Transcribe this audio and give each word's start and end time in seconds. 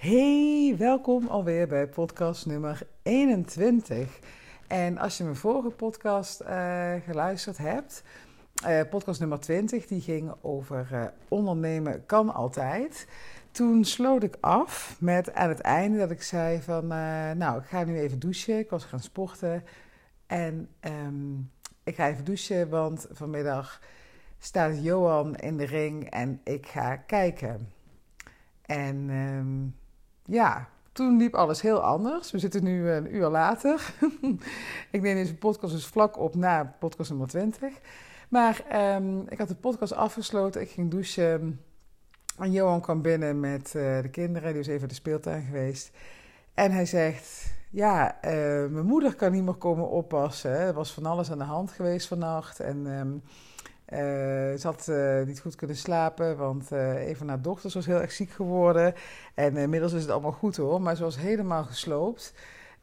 Hey, 0.00 0.74
welkom 0.78 1.26
alweer 1.26 1.68
bij 1.68 1.88
podcast 1.88 2.46
nummer 2.46 2.82
21. 3.02 4.18
En 4.66 4.98
als 4.98 5.16
je 5.16 5.24
mijn 5.24 5.36
vorige 5.36 5.70
podcast 5.70 6.42
uh, 6.42 6.94
geluisterd 7.04 7.58
hebt, 7.58 8.02
uh, 8.66 8.80
podcast 8.90 9.20
nummer 9.20 9.40
20, 9.40 9.86
die 9.86 10.00
ging 10.00 10.32
over 10.40 10.88
uh, 10.92 11.04
ondernemen 11.28 12.06
kan 12.06 12.34
altijd. 12.34 13.06
Toen 13.50 13.84
sloot 13.84 14.22
ik 14.22 14.36
af 14.40 14.96
met 15.00 15.34
aan 15.34 15.48
het 15.48 15.60
einde 15.60 15.98
dat 15.98 16.10
ik 16.10 16.22
zei 16.22 16.62
van, 16.62 16.86
nou, 17.36 17.58
ik 17.58 17.66
ga 17.66 17.84
nu 17.84 17.98
even 17.98 18.18
douchen. 18.18 18.58
Ik 18.58 18.70
was 18.70 18.84
gaan 18.84 19.00
sporten 19.00 19.64
en 20.26 20.68
um, 20.80 21.50
ik 21.84 21.94
ga 21.94 22.08
even 22.08 22.24
douchen, 22.24 22.68
want 22.68 23.06
vanmiddag 23.10 23.80
staat 24.38 24.82
Johan 24.82 25.36
in 25.36 25.56
de 25.56 25.66
ring 25.66 26.10
en 26.10 26.40
ik 26.44 26.66
ga 26.66 26.96
kijken. 26.96 27.68
En 28.62 29.10
um, 29.10 29.78
ja, 30.24 30.68
toen 30.92 31.16
liep 31.16 31.34
alles 31.34 31.60
heel 31.60 31.80
anders. 31.80 32.30
We 32.30 32.38
zitten 32.38 32.64
nu 32.64 32.90
een 32.90 33.14
uur 33.14 33.28
later. 33.28 33.94
ik 34.90 35.02
neem 35.02 35.14
deze 35.14 35.34
podcast 35.34 35.72
dus 35.72 35.86
vlak 35.86 36.18
op 36.18 36.34
na 36.34 36.76
podcast 36.78 37.10
nummer 37.10 37.28
20. 37.28 37.72
Maar 38.28 38.64
um, 38.96 39.24
ik 39.28 39.38
had 39.38 39.48
de 39.48 39.54
podcast 39.54 39.92
afgesloten. 39.92 40.60
Ik 40.60 40.70
ging 40.70 40.90
douchen. 40.90 41.60
En 42.38 42.52
Johan 42.52 42.80
kwam 42.80 43.02
binnen 43.02 43.40
met 43.40 43.72
uh, 43.76 44.02
de 44.02 44.08
kinderen. 44.10 44.48
Die 44.48 44.58
was 44.58 44.66
even 44.66 44.88
de 44.88 44.94
speeltuin 44.94 45.42
geweest. 45.42 45.90
En 46.54 46.72
hij 46.72 46.86
zegt: 46.86 47.54
Ja, 47.70 48.14
uh, 48.14 48.30
mijn 48.66 48.86
moeder 48.86 49.14
kan 49.14 49.32
niet 49.32 49.44
meer 49.44 49.54
komen 49.54 49.88
oppassen. 49.88 50.50
Er 50.50 50.72
was 50.72 50.92
van 50.92 51.06
alles 51.06 51.30
aan 51.30 51.38
de 51.38 51.44
hand 51.44 51.70
geweest 51.70 52.08
vannacht. 52.08 52.60
En 52.60 52.86
um, 52.86 53.22
uh, 53.92 53.98
ze 54.58 54.60
had 54.62 54.86
uh, 54.88 55.22
niet 55.26 55.40
goed 55.40 55.54
kunnen 55.54 55.76
slapen, 55.76 56.36
want 56.36 56.72
uh, 56.72 57.08
een 57.08 57.16
van 57.16 57.28
haar 57.28 57.42
dochters 57.42 57.74
was 57.74 57.86
heel 57.86 58.00
erg 58.00 58.12
ziek 58.12 58.30
geworden. 58.30 58.94
En 59.34 59.56
inmiddels 59.56 59.92
is 59.92 60.02
het 60.02 60.10
allemaal 60.10 60.32
goed 60.32 60.56
hoor, 60.56 60.82
maar 60.82 60.96
ze 60.96 61.02
was 61.02 61.16
helemaal 61.16 61.64
gesloopt. 61.64 62.34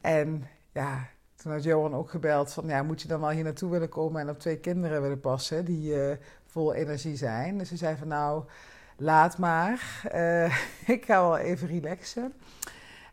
En 0.02 0.44
ja, 0.72 1.08
toen 1.36 1.52
had 1.52 1.64
Johan 1.64 1.96
ook 1.96 2.10
gebeld 2.10 2.54
van, 2.54 2.68
ja, 2.68 2.84
moet 2.84 3.02
je 3.02 3.08
dan 3.08 3.20
wel 3.20 3.30
hier 3.30 3.44
naartoe 3.44 3.72
willen 3.72 3.90
komen 3.90 4.22
en 4.22 4.30
op 4.30 4.40
twee 4.40 4.60
kinderen 4.60 5.02
willen 5.02 5.20
passen 5.20 5.66
die 5.66 5.96
vol 6.46 6.74
energie 6.74 7.16
zijn. 7.16 7.58
Dus 7.58 7.70
ze 7.70 7.78
zei 7.78 7.96
van, 7.96 8.08
nou, 8.08 8.44
laat 8.98 9.38
maar. 9.38 10.02
ik 10.96 11.06
ga 11.06 11.22
wel 11.22 11.38
even 11.38 11.68
relaxen. 11.68 12.34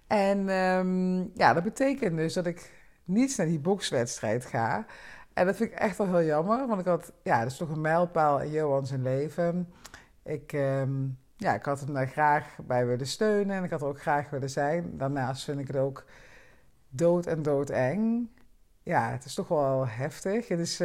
En 0.07 0.49
um, 0.49 1.31
ja, 1.35 1.53
dat 1.53 1.63
betekent 1.63 2.17
dus 2.17 2.33
dat 2.33 2.47
ik 2.47 2.71
niet 3.05 3.37
naar 3.37 3.47
die 3.47 3.59
bokswedstrijd 3.59 4.45
ga. 4.45 4.87
En 5.35 5.47
dat 5.47 5.57
vind 5.57 5.71
ik 5.71 5.79
echt 5.79 5.99
wel 5.99 6.07
heel 6.07 6.25
jammer, 6.25 6.67
want 6.67 6.81
ik 6.81 6.87
had, 6.87 7.13
ja, 7.23 7.43
dat 7.43 7.51
is 7.51 7.57
toch 7.57 7.71
een 7.71 7.81
mijlpaal 7.81 8.41
in 8.41 8.51
Johan 8.51 8.87
zijn 8.87 9.03
leven. 9.03 9.73
Ik, 10.23 10.53
um, 10.53 11.19
ja, 11.37 11.55
ik 11.55 11.65
had 11.65 11.81
hem 11.81 11.95
daar 11.95 12.09
graag 12.09 12.59
bij 12.67 12.87
willen 12.87 13.07
steunen 13.07 13.57
en 13.57 13.65
ik 13.65 13.71
had 13.71 13.81
er 13.81 13.87
ook 13.87 14.01
graag 14.01 14.31
willen 14.31 14.51
zijn. 14.51 14.97
Daarnaast 14.97 15.45
vind 15.45 15.59
ik 15.59 15.67
het 15.67 15.77
ook 15.77 16.05
dood 16.89 17.27
en 17.27 17.43
doodeng. 17.43 18.29
Ja, 18.83 19.11
het 19.11 19.25
is 19.25 19.35
toch 19.35 19.49
wel 19.49 19.87
heftig. 19.89 20.49
Het, 20.49 20.59
is, 20.59 20.79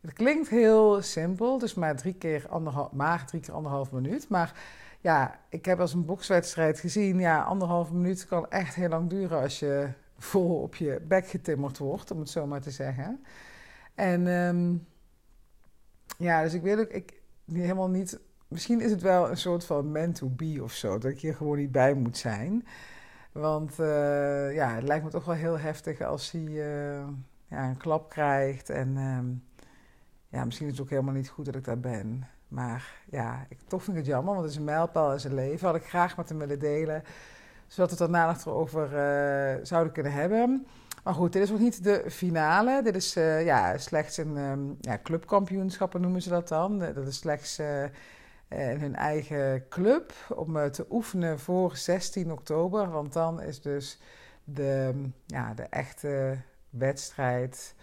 het 0.00 0.12
klinkt 0.12 0.48
heel 0.48 1.02
simpel, 1.02 1.58
dus 1.58 1.74
maar 1.74 1.96
drie 1.96 2.14
keer 2.14 2.46
anderhalf, 2.48 2.92
maar 2.92 3.26
drie 3.26 3.40
keer 3.40 3.54
anderhalf 3.54 3.92
minuut. 3.92 4.28
Maar 4.28 4.52
ja, 5.00 5.38
ik 5.48 5.64
heb 5.64 5.80
als 5.80 5.92
een 5.92 6.04
bokswedstrijd 6.04 6.80
gezien, 6.80 7.20
ja, 7.20 7.42
anderhalf 7.42 7.90
minuut 7.90 8.26
kan 8.26 8.50
echt 8.50 8.74
heel 8.74 8.88
lang 8.88 9.10
duren 9.10 9.40
als 9.40 9.58
je 9.58 9.88
vol 10.18 10.62
op 10.62 10.74
je 10.74 11.00
bek 11.08 11.26
getimmerd 11.26 11.78
wordt, 11.78 12.10
om 12.10 12.18
het 12.18 12.30
zo 12.30 12.46
maar 12.46 12.60
te 12.60 12.70
zeggen. 12.70 13.24
En 14.00 14.26
um, 14.26 14.86
ja, 16.18 16.42
dus 16.42 16.54
ik 16.54 16.62
weet 16.62 16.78
ook, 16.78 16.88
ik 16.88 17.22
helemaal 17.52 17.88
niet. 17.88 18.20
Misschien 18.48 18.80
is 18.80 18.90
het 18.90 19.02
wel 19.02 19.30
een 19.30 19.36
soort 19.36 19.64
van 19.64 19.92
meant 19.92 20.14
to 20.14 20.28
be 20.28 20.58
of 20.62 20.72
zo, 20.72 20.98
dat 20.98 21.10
ik 21.10 21.20
hier 21.20 21.34
gewoon 21.34 21.56
niet 21.56 21.72
bij 21.72 21.94
moet 21.94 22.16
zijn. 22.16 22.66
Want 23.32 23.78
uh, 23.80 24.54
ja, 24.54 24.74
het 24.74 24.82
lijkt 24.82 25.04
me 25.04 25.10
toch 25.10 25.24
wel 25.24 25.34
heel 25.34 25.58
heftig 25.58 26.00
als 26.00 26.30
hij 26.30 26.40
uh, 26.40 27.06
ja, 27.46 27.68
een 27.68 27.76
klap 27.76 28.08
krijgt. 28.08 28.70
En 28.70 28.96
um, 28.96 29.44
ja, 30.28 30.44
misschien 30.44 30.66
is 30.66 30.72
het 30.72 30.82
ook 30.82 30.90
helemaal 30.90 31.14
niet 31.14 31.28
goed 31.28 31.44
dat 31.44 31.54
ik 31.54 31.64
daar 31.64 31.80
ben. 31.80 32.26
Maar 32.48 33.02
ja, 33.10 33.46
ik, 33.48 33.58
toch 33.66 33.84
vind 33.84 33.96
ik 33.96 34.02
het 34.02 34.12
jammer, 34.12 34.32
want 34.32 34.44
het 34.44 34.52
is 34.52 34.58
een 34.58 34.64
mijlpaal 34.64 35.12
in 35.12 35.20
zijn 35.20 35.34
leven. 35.34 35.66
Had 35.66 35.76
ik 35.76 35.88
graag 35.88 36.16
met 36.16 36.28
hem 36.28 36.38
willen 36.38 36.58
delen, 36.58 37.02
zodat 37.66 37.98
we 37.98 38.04
het 38.04 38.12
nog 38.12 38.46
erover 38.46 38.84
uh, 38.84 39.64
zouden 39.64 39.92
kunnen 39.92 40.12
hebben. 40.12 40.66
Maar 41.04 41.14
goed, 41.14 41.32
dit 41.32 41.42
is 41.42 41.50
nog 41.50 41.58
niet 41.58 41.84
de 41.84 42.04
finale. 42.08 42.82
Dit 42.82 42.94
is 42.94 43.16
uh, 43.16 43.44
ja, 43.44 43.78
slechts 43.78 44.16
een 44.16 44.36
um, 44.36 44.76
ja, 44.80 44.98
clubkampioenschappen 45.02 46.00
noemen 46.00 46.22
ze 46.22 46.28
dat 46.28 46.48
dan. 46.48 46.78
Dat 46.78 47.06
is 47.06 47.16
slechts 47.16 47.58
uh, 47.58 47.82
in 48.48 48.80
hun 48.80 48.96
eigen 48.96 49.68
club 49.68 50.12
om 50.34 50.70
te 50.70 50.86
oefenen 50.90 51.38
voor 51.38 51.76
16 51.76 52.32
oktober. 52.32 52.90
Want 52.90 53.12
dan 53.12 53.42
is 53.42 53.60
dus 53.60 54.00
de, 54.44 55.02
ja, 55.26 55.54
de 55.54 55.62
echte 55.62 56.38
wedstrijd 56.70 57.74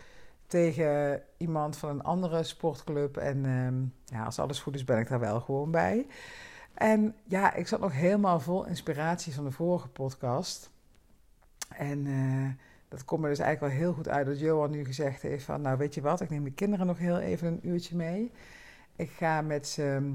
tegen 0.47 1.23
iemand 1.37 1.77
van 1.77 1.89
een 1.89 2.03
andere 2.03 2.43
sportclub. 2.43 3.17
En 3.17 3.45
um, 3.45 3.93
ja, 4.05 4.23
als 4.23 4.39
alles 4.39 4.59
goed 4.59 4.75
is, 4.75 4.83
ben 4.83 4.99
ik 4.99 5.09
daar 5.09 5.19
wel 5.19 5.39
gewoon 5.39 5.71
bij. 5.71 6.07
En 6.73 7.15
ja, 7.23 7.53
ik 7.53 7.67
zat 7.67 7.79
nog 7.79 7.91
helemaal 7.93 8.39
vol 8.39 8.65
inspiratie 8.65 9.33
van 9.33 9.43
de 9.43 9.51
vorige 9.51 9.87
podcast. 9.87 10.69
En 11.69 12.07
dat 12.89 13.05
komt 13.05 13.23
er 13.23 13.29
dus 13.29 13.39
eigenlijk 13.39 13.73
wel 13.73 13.83
heel 13.83 13.93
goed 13.93 14.09
uit 14.09 14.25
dat 14.25 14.39
Johan 14.39 14.71
nu 14.71 14.85
gezegd 14.85 15.21
heeft 15.21 15.43
van... 15.43 15.61
nou, 15.61 15.77
weet 15.77 15.93
je 15.93 16.01
wat, 16.01 16.21
ik 16.21 16.29
neem 16.29 16.43
de 16.43 16.51
kinderen 16.51 16.85
nog 16.85 16.97
heel 16.97 17.19
even 17.19 17.47
een 17.47 17.67
uurtje 17.67 17.95
mee. 17.95 18.31
Ik 18.95 19.09
ga 19.09 19.41
met 19.41 19.67
ze 19.67 20.13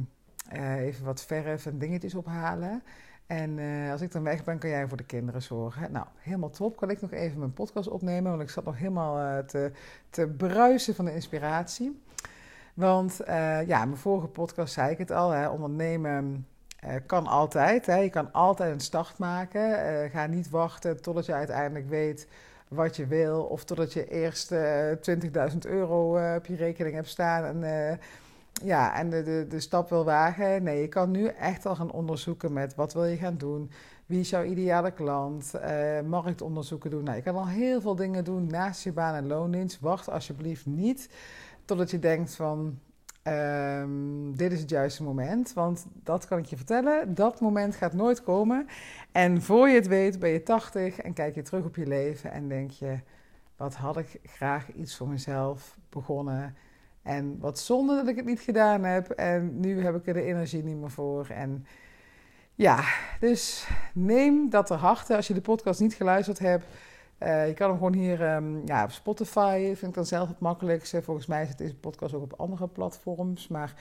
uh, 0.52 0.80
even 0.80 1.04
wat 1.04 1.22
verf 1.22 1.66
en 1.66 1.78
dingetjes 1.78 2.14
ophalen. 2.14 2.82
En 3.26 3.58
uh, 3.58 3.90
als 3.90 4.00
ik 4.00 4.12
dan 4.12 4.22
weg 4.22 4.44
ben, 4.44 4.58
kan 4.58 4.70
jij 4.70 4.88
voor 4.88 4.96
de 4.96 5.04
kinderen 5.04 5.42
zorgen. 5.42 5.92
Nou, 5.92 6.06
helemaal 6.18 6.50
top. 6.50 6.76
Kan 6.76 6.90
ik 6.90 7.00
nog 7.00 7.12
even 7.12 7.38
mijn 7.38 7.52
podcast 7.52 7.88
opnemen? 7.88 8.30
Want 8.30 8.42
ik 8.42 8.50
zat 8.50 8.64
nog 8.64 8.78
helemaal 8.78 9.18
uh, 9.18 9.38
te, 9.38 9.72
te 10.10 10.26
bruisen 10.26 10.94
van 10.94 11.04
de 11.04 11.14
inspiratie. 11.14 12.02
Want 12.74 13.20
ja, 13.66 13.84
mijn 13.84 13.96
vorige 13.96 14.26
podcast 14.26 14.72
zei 14.72 14.90
ik 14.90 14.98
het 14.98 15.10
al. 15.10 15.30
Hè, 15.30 15.48
ondernemen 15.48 16.46
kan 17.06 17.26
altijd. 17.26 17.86
Hè. 17.86 17.96
Je 17.96 18.10
kan 18.10 18.32
altijd 18.32 18.72
een 18.72 18.80
start 18.80 19.18
maken. 19.18 20.10
ga 20.10 20.26
niet 20.26 20.50
wachten 20.50 21.02
totdat 21.02 21.26
je 21.26 21.32
uiteindelijk 21.32 21.88
weet 21.88 22.28
wat 22.74 22.96
je 22.96 23.06
wil. 23.06 23.42
Of 23.42 23.64
totdat 23.64 23.92
je 23.92 24.08
eerst 24.08 24.52
uh, 24.52 24.90
eh, 24.90 24.98
20.000 25.52 25.58
euro 25.58 26.18
uh, 26.18 26.34
op 26.36 26.46
je 26.46 26.56
rekening 26.56 26.94
hebt 26.94 27.08
staan. 27.08 27.44
En, 27.44 27.56
uh, 27.62 27.96
ja, 28.66 28.98
en 28.98 29.10
de, 29.10 29.22
de, 29.22 29.46
de 29.48 29.60
stap 29.60 29.88
wil 29.88 30.04
wagen. 30.04 30.62
Nee, 30.62 30.80
je 30.80 30.88
kan 30.88 31.10
nu 31.10 31.26
echt 31.26 31.66
al 31.66 31.74
gaan 31.74 31.92
onderzoeken 31.92 32.52
met 32.52 32.74
wat 32.74 32.92
wil 32.92 33.04
je 33.04 33.16
gaan 33.16 33.36
doen. 33.36 33.70
Wie 34.06 34.20
is 34.20 34.30
jouw 34.30 34.44
ideale 34.44 34.90
klant? 34.90 35.52
marktonderzoeken 36.04 36.90
doen. 36.90 37.04
Nou, 37.04 37.16
je 37.16 37.22
kan 37.22 37.36
al 37.36 37.46
heel 37.46 37.80
veel 37.80 37.94
dingen 37.94 38.24
doen 38.24 38.46
naast 38.46 38.82
je 38.84 38.92
baan 38.92 39.14
en 39.14 39.26
loondienst. 39.26 39.80
Wacht 39.80 40.08
alsjeblieft 40.08 40.66
niet 40.66 41.08
totdat 41.64 41.90
je 41.90 41.98
denkt 41.98 42.34
van... 42.34 42.78
Um, 43.28 44.36
dit 44.36 44.52
is 44.52 44.60
het 44.60 44.70
juiste 44.70 45.02
moment. 45.02 45.52
Want 45.52 45.86
dat 46.02 46.26
kan 46.26 46.38
ik 46.38 46.44
je 46.44 46.56
vertellen, 46.56 47.14
dat 47.14 47.40
moment 47.40 47.74
gaat 47.74 47.92
nooit 47.92 48.22
komen. 48.22 48.66
En 49.12 49.42
voor 49.42 49.68
je 49.68 49.74
het 49.74 49.86
weet 49.86 50.18
ben 50.18 50.30
je 50.30 50.42
80 50.42 50.98
en 50.98 51.12
kijk 51.12 51.34
je 51.34 51.42
terug 51.42 51.64
op 51.64 51.76
je 51.76 51.86
leven 51.86 52.32
en 52.32 52.48
denk 52.48 52.70
je: 52.70 52.98
wat 53.56 53.74
had 53.74 53.96
ik 53.96 54.20
graag 54.24 54.72
iets 54.72 54.96
voor 54.96 55.08
mezelf 55.08 55.78
begonnen. 55.88 56.56
En 57.02 57.38
wat 57.38 57.58
zonde 57.58 57.94
dat 57.94 58.08
ik 58.08 58.16
het 58.16 58.24
niet 58.24 58.40
gedaan 58.40 58.84
heb. 58.84 59.10
En 59.10 59.60
nu 59.60 59.82
heb 59.82 59.94
ik 59.94 60.06
er 60.06 60.14
de 60.14 60.22
energie 60.22 60.62
niet 60.62 60.76
meer 60.76 60.90
voor. 60.90 61.26
En 61.26 61.66
ja, 62.54 62.84
dus 63.20 63.68
neem 63.94 64.50
dat 64.50 64.66
ter 64.66 64.76
harte. 64.76 65.16
Als 65.16 65.26
je 65.26 65.34
de 65.34 65.40
podcast 65.40 65.80
niet 65.80 65.94
geluisterd 65.94 66.38
hebt, 66.38 66.64
uh, 67.26 67.46
je 67.46 67.54
kan 67.54 67.68
hem 67.68 67.76
gewoon 67.76 67.92
hier 67.92 68.34
um, 68.34 68.62
ja, 68.64 68.84
op 68.84 68.90
Spotify, 68.90 69.58
vind 69.64 69.82
ik 69.82 69.94
dan 69.94 70.06
zelf 70.06 70.28
het 70.28 70.38
makkelijkste. 70.38 71.02
Volgens 71.02 71.26
mij 71.26 71.46
zit 71.46 71.58
deze 71.58 71.74
podcast 71.74 72.14
ook 72.14 72.22
op 72.22 72.34
andere 72.36 72.68
platforms. 72.68 73.48
Maar 73.48 73.74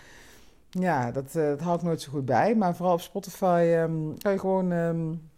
ja, 0.70 1.12
dat, 1.12 1.36
uh, 1.36 1.48
dat 1.48 1.60
hou 1.60 1.76
ik 1.76 1.84
nooit 1.84 2.02
zo 2.02 2.12
goed 2.12 2.26
bij. 2.26 2.56
Maar 2.56 2.76
vooral 2.76 2.94
op 2.94 3.02
Spotify 3.02 3.74
um, 3.78 4.18
kan 4.18 4.32
je 4.32 4.40
gewoon, 4.40 4.72
um, 4.72 5.30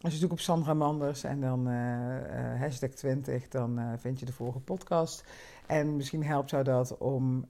als 0.00 0.12
je 0.12 0.18
zoekt 0.18 0.32
op 0.32 0.40
Sandra 0.40 0.74
Manders 0.74 1.24
en 1.24 1.40
dan 1.40 1.68
uh, 1.68 2.60
hashtag 2.60 2.90
20, 2.90 3.48
dan 3.48 3.80
vind 3.98 4.20
je 4.20 4.26
de 4.26 4.32
vorige 4.32 4.60
podcast. 4.60 5.24
En 5.66 5.96
misschien 5.96 6.24
helpt 6.24 6.50
jou 6.50 6.64
dat 6.64 6.98
om 6.98 7.46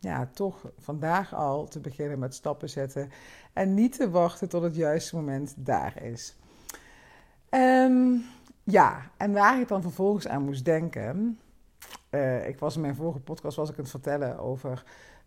ja, 0.00 0.28
toch 0.32 0.70
vandaag 0.78 1.34
al 1.34 1.66
te 1.66 1.80
beginnen 1.80 2.18
met 2.18 2.34
stappen 2.34 2.70
zetten. 2.70 3.10
En 3.52 3.74
niet 3.74 3.96
te 3.96 4.10
wachten 4.10 4.48
tot 4.48 4.62
het 4.62 4.74
juiste 4.74 5.16
moment 5.16 5.54
daar 5.56 6.02
is. 6.02 6.36
Um, 7.50 8.24
ja, 8.66 9.10
en 9.16 9.32
waar 9.32 9.60
ik 9.60 9.68
dan 9.68 9.82
vervolgens 9.82 10.28
aan 10.28 10.44
moest 10.44 10.64
denken. 10.64 11.38
Uh, 12.10 12.48
ik 12.48 12.58
was 12.58 12.74
in 12.74 12.80
mijn 12.80 12.94
vorige 12.94 13.20
podcast 13.20 13.56
was 13.56 13.68
ik 13.70 13.76
aan 13.76 13.82
het 13.82 13.90
vertellen 13.90 14.38
over 14.38 14.84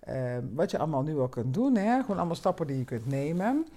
uh, 0.09 0.37
wat 0.53 0.71
je 0.71 0.77
allemaal 0.77 1.03
nu 1.03 1.19
al 1.19 1.29
kunt 1.29 1.53
doen. 1.53 1.75
Hè? 1.75 2.01
Gewoon 2.01 2.17
allemaal 2.17 2.35
stappen 2.35 2.67
die 2.67 2.77
je 2.77 2.83
kunt 2.83 3.05
nemen. 3.05 3.67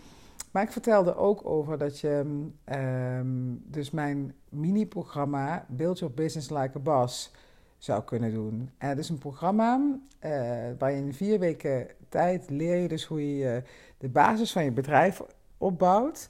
Maar 0.50 0.62
ik 0.62 0.72
vertelde 0.72 1.16
ook 1.16 1.44
over 1.44 1.78
dat 1.78 2.00
je 2.00 2.24
um, 2.64 3.62
dus 3.64 3.90
mijn 3.90 4.34
mini-programma 4.48 5.66
Build 5.68 5.98
Your 5.98 6.14
Business 6.14 6.50
Like 6.50 6.78
a 6.78 6.80
Boss 6.80 7.32
zou 7.78 8.02
kunnen 8.02 8.32
doen. 8.32 8.70
En 8.78 8.88
het 8.88 8.98
is 8.98 9.08
een 9.08 9.18
programma 9.18 9.80
uh, 10.24 10.30
waar 10.78 10.90
je 10.90 10.96
in 10.96 11.14
vier 11.14 11.38
weken 11.38 11.86
tijd 12.08 12.50
leer 12.50 12.76
je 12.76 12.88
dus 12.88 13.04
hoe 13.04 13.36
je 13.36 13.62
de 13.98 14.08
basis 14.08 14.52
van 14.52 14.64
je 14.64 14.72
bedrijf 14.72 15.22
opbouwt. 15.58 16.28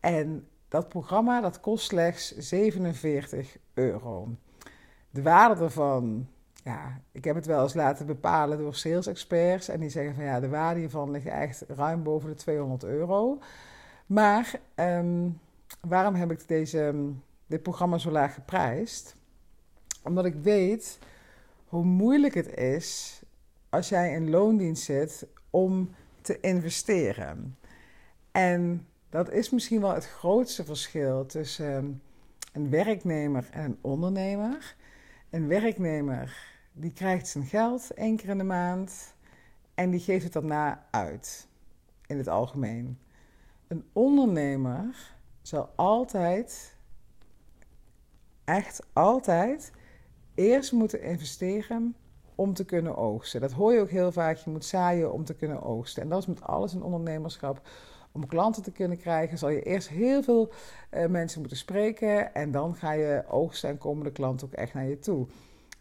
En 0.00 0.48
dat 0.70 0.88
programma 0.88 1.40
dat 1.40 1.60
kost 1.60 1.86
slechts 1.86 2.36
47 2.36 3.56
euro. 3.74 4.28
De 5.10 5.22
waarde 5.22 5.64
ervan, 5.64 6.28
ja, 6.64 7.00
ik 7.12 7.24
heb 7.24 7.34
het 7.34 7.46
wel 7.46 7.62
eens 7.62 7.74
laten 7.74 8.06
bepalen 8.06 8.58
door 8.58 8.74
sales 8.74 9.06
experts. 9.06 9.68
En 9.68 9.80
die 9.80 9.88
zeggen 9.88 10.14
van 10.14 10.24
ja, 10.24 10.40
de 10.40 10.48
waarde 10.48 10.80
hiervan 10.80 11.10
ligt 11.10 11.26
echt 11.26 11.64
ruim 11.68 12.02
boven 12.02 12.28
de 12.28 12.34
200 12.34 12.84
euro. 12.84 13.38
Maar 14.06 14.60
ehm, 14.74 15.28
waarom 15.80 16.14
heb 16.14 16.30
ik 16.30 16.48
deze, 16.48 17.12
dit 17.46 17.62
programma 17.62 17.98
zo 17.98 18.10
laag 18.10 18.34
geprijsd? 18.34 19.14
Omdat 20.02 20.24
ik 20.24 20.34
weet 20.34 20.98
hoe 21.64 21.84
moeilijk 21.84 22.34
het 22.34 22.54
is 22.54 23.20
als 23.70 23.88
jij 23.88 24.12
in 24.12 24.30
loondienst 24.30 24.82
zit 24.82 25.26
om 25.50 25.90
te 26.20 26.40
investeren. 26.40 27.58
En 28.32 28.86
dat 29.10 29.30
is 29.30 29.50
misschien 29.50 29.80
wel 29.80 29.94
het 29.94 30.06
grootste 30.06 30.64
verschil 30.64 31.26
tussen 31.26 31.74
ehm, 31.74 31.90
een 32.52 32.70
werknemer 32.70 33.48
en 33.50 33.64
een 33.64 33.78
ondernemer. 33.80 34.76
Een 35.30 35.48
werknemer 35.48 36.48
die 36.72 36.92
krijgt 36.92 37.28
zijn 37.28 37.44
geld 37.44 37.90
één 37.94 38.16
keer 38.16 38.28
in 38.28 38.38
de 38.38 38.44
maand 38.44 39.14
en 39.74 39.90
die 39.90 40.00
geeft 40.00 40.24
het 40.24 40.32
daarna 40.32 40.86
uit, 40.90 41.48
in 42.06 42.18
het 42.18 42.28
algemeen. 42.28 42.98
Een 43.68 43.84
ondernemer 43.92 45.14
zal 45.42 45.70
altijd, 45.76 46.76
echt 48.44 48.86
altijd, 48.92 49.72
eerst 50.34 50.72
moeten 50.72 51.02
investeren 51.02 51.96
om 52.34 52.54
te 52.54 52.64
kunnen 52.64 52.96
oogsten. 52.96 53.40
Dat 53.40 53.52
hoor 53.52 53.72
je 53.72 53.80
ook 53.80 53.90
heel 53.90 54.12
vaak. 54.12 54.36
Je 54.36 54.50
moet 54.50 54.64
zaaien 54.64 55.12
om 55.12 55.24
te 55.24 55.34
kunnen 55.34 55.62
oogsten. 55.62 56.02
En 56.02 56.08
dat 56.08 56.18
is 56.18 56.26
met 56.26 56.42
alles 56.42 56.74
in 56.74 56.82
ondernemerschap. 56.82 57.68
Om 58.12 58.26
klanten 58.26 58.62
te 58.62 58.72
kunnen 58.72 58.98
krijgen, 58.98 59.38
zal 59.38 59.48
je 59.48 59.62
eerst 59.62 59.88
heel 59.88 60.22
veel 60.22 60.52
uh, 60.90 61.06
mensen 61.06 61.40
moeten 61.40 61.58
spreken. 61.58 62.34
En 62.34 62.50
dan 62.50 62.74
ga 62.74 62.92
je 62.92 63.24
oogsten 63.28 63.68
en 63.68 63.78
komen 63.78 64.04
de 64.04 64.12
klanten 64.12 64.46
ook 64.46 64.52
echt 64.52 64.74
naar 64.74 64.88
je 64.88 64.98
toe. 64.98 65.26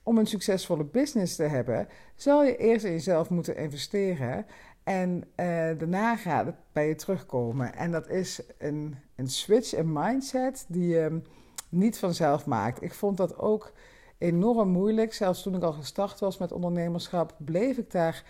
Om 0.03 0.17
een 0.17 0.27
succesvolle 0.27 0.83
business 0.83 1.35
te 1.35 1.43
hebben, 1.43 1.87
zal 2.15 2.43
je 2.43 2.57
eerst 2.57 2.85
in 2.85 2.91
jezelf 2.91 3.29
moeten 3.29 3.57
investeren. 3.57 4.45
En 4.83 5.15
uh, 5.15 5.25
daarna 5.77 6.15
gaat 6.15 6.45
het 6.45 6.55
bij 6.71 6.87
je 6.87 6.95
terugkomen. 6.95 7.75
En 7.75 7.91
dat 7.91 8.09
is 8.09 8.41
een, 8.57 8.95
een 9.15 9.27
switch, 9.27 9.75
een 9.75 9.93
mindset 9.93 10.65
die 10.67 10.87
je 10.87 11.21
niet 11.69 11.97
vanzelf 11.97 12.45
maakt. 12.45 12.81
Ik 12.81 12.93
vond 12.93 13.17
dat 13.17 13.37
ook 13.37 13.71
enorm 14.17 14.69
moeilijk. 14.69 15.13
Zelfs 15.13 15.41
toen 15.41 15.55
ik 15.55 15.63
al 15.63 15.73
gestart 15.73 16.19
was 16.19 16.37
met 16.37 16.51
ondernemerschap, 16.51 17.35
bleef 17.37 17.77
ik 17.77 17.91
daar 17.91 18.23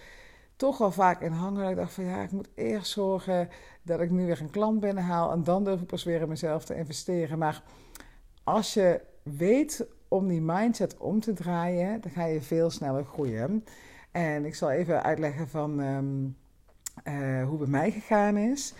toch 0.59 0.77
wel 0.77 0.91
vaak 0.91 1.21
in 1.21 1.31
hangen. 1.31 1.69
Ik 1.69 1.75
dacht 1.75 1.93
van 1.93 2.03
ja, 2.03 2.21
ik 2.21 2.31
moet 2.31 2.49
eerst 2.55 2.91
zorgen 2.91 3.49
dat 3.81 3.99
ik 3.99 4.09
nu 4.09 4.25
weer 4.25 4.41
een 4.41 4.49
klant 4.49 4.79
binnenhaal. 4.79 5.31
En 5.31 5.43
dan 5.43 5.63
durf 5.63 5.81
ik 5.81 5.87
pas 5.87 6.03
weer 6.03 6.21
in 6.21 6.27
mezelf 6.27 6.65
te 6.65 6.75
investeren. 6.75 7.37
Maar 7.37 7.63
als 8.43 8.73
je 8.73 9.01
weet 9.23 9.87
om 10.07 10.27
die 10.27 10.41
mindset 10.41 10.97
om 10.97 11.19
te 11.19 11.33
draaien, 11.33 12.01
dan 12.01 12.11
ga 12.11 12.25
je 12.25 12.41
veel 12.41 12.69
sneller 12.69 13.05
groeien. 13.05 13.65
En 14.11 14.45
ik 14.45 14.55
zal 14.55 14.71
even 14.71 15.03
uitleggen 15.03 15.47
van 15.47 15.79
um, 15.79 16.37
uh, 17.03 17.47
hoe 17.47 17.57
bij 17.57 17.67
mij 17.67 17.91
gegaan 17.91 18.37
is. 18.37 18.73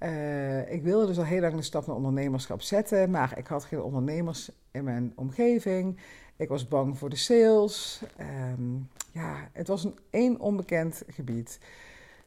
Uh, 0.00 0.72
ik 0.72 0.82
wilde 0.82 1.06
dus 1.06 1.18
al 1.18 1.24
heel 1.24 1.40
lang 1.40 1.54
de 1.54 1.62
stap 1.62 1.86
naar 1.86 1.96
ondernemerschap 1.96 2.62
zetten, 2.62 3.10
maar 3.10 3.38
ik 3.38 3.46
had 3.46 3.64
geen 3.64 3.82
ondernemers 3.82 4.50
in 4.70 4.84
mijn 4.84 5.12
omgeving. 5.14 5.98
Ik 6.36 6.48
was 6.48 6.68
bang 6.68 6.98
voor 6.98 7.10
de 7.10 7.16
sales. 7.16 8.02
Um, 8.20 8.88
ja, 9.12 9.48
het 9.52 9.68
was 9.68 9.84
een 9.84 9.98
één 10.10 10.40
onbekend 10.40 11.02
gebied. 11.08 11.60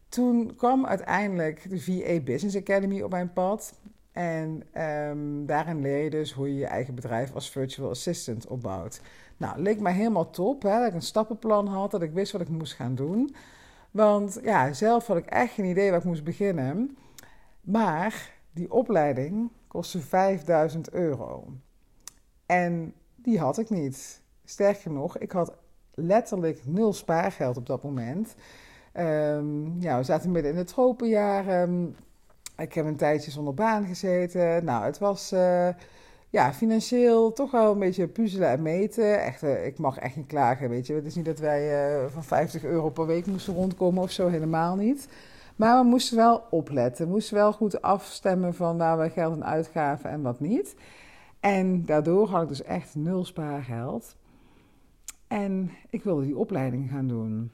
Toen 0.09 0.55
kwam 0.55 0.85
uiteindelijk 0.85 1.69
de 1.69 1.81
VA 1.81 2.19
Business 2.19 2.57
Academy 2.57 3.01
op 3.01 3.11
mijn 3.11 3.33
pad. 3.33 3.79
En 4.11 4.63
um, 5.09 5.45
daarin 5.45 5.81
leer 5.81 6.03
je 6.03 6.09
dus 6.09 6.31
hoe 6.31 6.47
je 6.47 6.59
je 6.59 6.65
eigen 6.65 6.95
bedrijf 6.95 7.33
als 7.33 7.49
virtual 7.49 7.89
assistant 7.89 8.47
opbouwt. 8.47 9.01
Nou, 9.37 9.61
leek 9.61 9.79
mij 9.79 9.93
helemaal 9.93 10.29
top 10.29 10.61
hè, 10.61 10.79
dat 10.79 10.87
ik 10.87 10.93
een 10.93 11.01
stappenplan 11.01 11.67
had, 11.67 11.91
dat 11.91 12.01
ik 12.01 12.11
wist 12.11 12.31
wat 12.31 12.41
ik 12.41 12.49
moest 12.49 12.73
gaan 12.73 12.95
doen. 12.95 13.35
Want 13.91 14.39
ja, 14.43 14.73
zelf 14.73 15.07
had 15.07 15.17
ik 15.17 15.25
echt 15.25 15.53
geen 15.53 15.65
idee 15.65 15.89
waar 15.89 15.99
ik 15.99 16.05
moest 16.05 16.23
beginnen. 16.23 16.97
Maar 17.61 18.33
die 18.51 18.71
opleiding 18.71 19.51
kostte 19.67 19.99
5000 19.99 20.91
euro. 20.91 21.47
En 22.45 22.93
die 23.17 23.39
had 23.39 23.57
ik 23.57 23.69
niet. 23.69 24.21
Sterker 24.45 24.91
nog, 24.91 25.17
ik 25.17 25.31
had 25.31 25.53
letterlijk 25.93 26.61
nul 26.65 26.93
spaargeld 26.93 27.57
op 27.57 27.65
dat 27.65 27.83
moment. 27.83 28.35
Um, 28.93 29.75
ja, 29.79 29.97
we 29.97 30.03
zaten 30.03 30.31
midden 30.31 30.51
in 30.51 30.57
de 30.57 30.63
tropenjaren. 30.63 31.95
Ik 32.57 32.73
heb 32.73 32.85
een 32.85 32.95
tijdje 32.95 33.31
zonder 33.31 33.53
baan 33.53 33.85
gezeten. 33.85 34.65
Nou, 34.65 34.85
het 34.85 34.97
was 34.97 35.33
uh, 35.33 35.67
ja, 36.29 36.53
financieel 36.53 37.33
toch 37.33 37.51
wel 37.51 37.71
een 37.71 37.79
beetje 37.79 38.07
puzzelen 38.07 38.49
en 38.49 38.61
meten. 38.61 39.23
Echt, 39.23 39.43
uh, 39.43 39.65
ik 39.65 39.77
mag 39.77 39.97
echt 39.97 40.15
niet 40.15 40.27
klagen, 40.27 40.69
weet 40.69 40.87
je. 40.87 40.93
Het 40.93 41.05
is 41.05 41.15
niet 41.15 41.25
dat 41.25 41.39
wij 41.39 41.91
uh, 42.01 42.05
van 42.09 42.23
50 42.23 42.63
euro 42.63 42.89
per 42.89 43.05
week 43.05 43.25
moesten 43.25 43.53
rondkomen 43.53 44.03
of 44.03 44.11
zo, 44.11 44.27
helemaal 44.27 44.75
niet. 44.75 45.07
Maar 45.55 45.83
we 45.83 45.89
moesten 45.89 46.17
wel 46.17 46.43
opletten. 46.49 47.05
We 47.05 47.11
moesten 47.11 47.35
wel 47.35 47.53
goed 47.53 47.81
afstemmen 47.81 48.53
van 48.53 48.77
waar 48.77 48.99
we 48.99 49.09
geld 49.09 49.33
aan 49.33 49.45
uitgaven 49.45 50.09
en 50.09 50.21
wat 50.21 50.39
niet. 50.39 50.75
En 51.39 51.85
daardoor 51.85 52.27
had 52.27 52.41
ik 52.41 52.47
dus 52.47 52.63
echt 52.63 52.95
nul 52.95 53.25
spaargeld. 53.25 54.15
En 55.27 55.71
ik 55.89 56.03
wilde 56.03 56.25
die 56.25 56.37
opleiding 56.37 56.89
gaan 56.89 57.07
doen. 57.07 57.51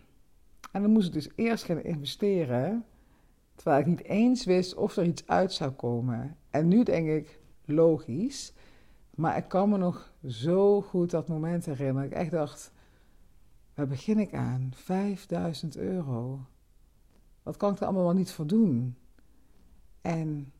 En 0.71 0.81
dan 0.81 0.91
moest 0.91 1.07
ik 1.07 1.13
dus 1.13 1.29
eerst 1.35 1.63
gaan 1.63 1.83
investeren, 1.83 2.85
terwijl 3.55 3.79
ik 3.79 3.85
niet 3.85 4.03
eens 4.03 4.45
wist 4.45 4.75
of 4.75 4.97
er 4.97 5.05
iets 5.05 5.27
uit 5.27 5.53
zou 5.53 5.71
komen. 5.71 6.37
En 6.49 6.67
nu 6.67 6.83
denk 6.83 7.07
ik, 7.07 7.39
logisch. 7.65 8.53
Maar 9.15 9.37
ik 9.37 9.47
kan 9.47 9.69
me 9.69 9.77
nog 9.77 10.13
zo 10.25 10.81
goed 10.81 11.11
dat 11.11 11.27
moment 11.27 11.65
herinneren. 11.65 12.09
Ik 12.09 12.17
echt 12.17 12.31
dacht, 12.31 12.71
waar 13.73 13.87
begin 13.87 14.19
ik 14.19 14.33
aan? 14.33 14.71
5000 14.75 15.77
euro. 15.77 16.45
Wat 17.43 17.57
kan 17.57 17.73
ik 17.73 17.79
er 17.79 17.85
allemaal 17.85 18.13
niet 18.13 18.31
voor 18.31 18.47
doen? 18.47 18.95
En 20.01 20.51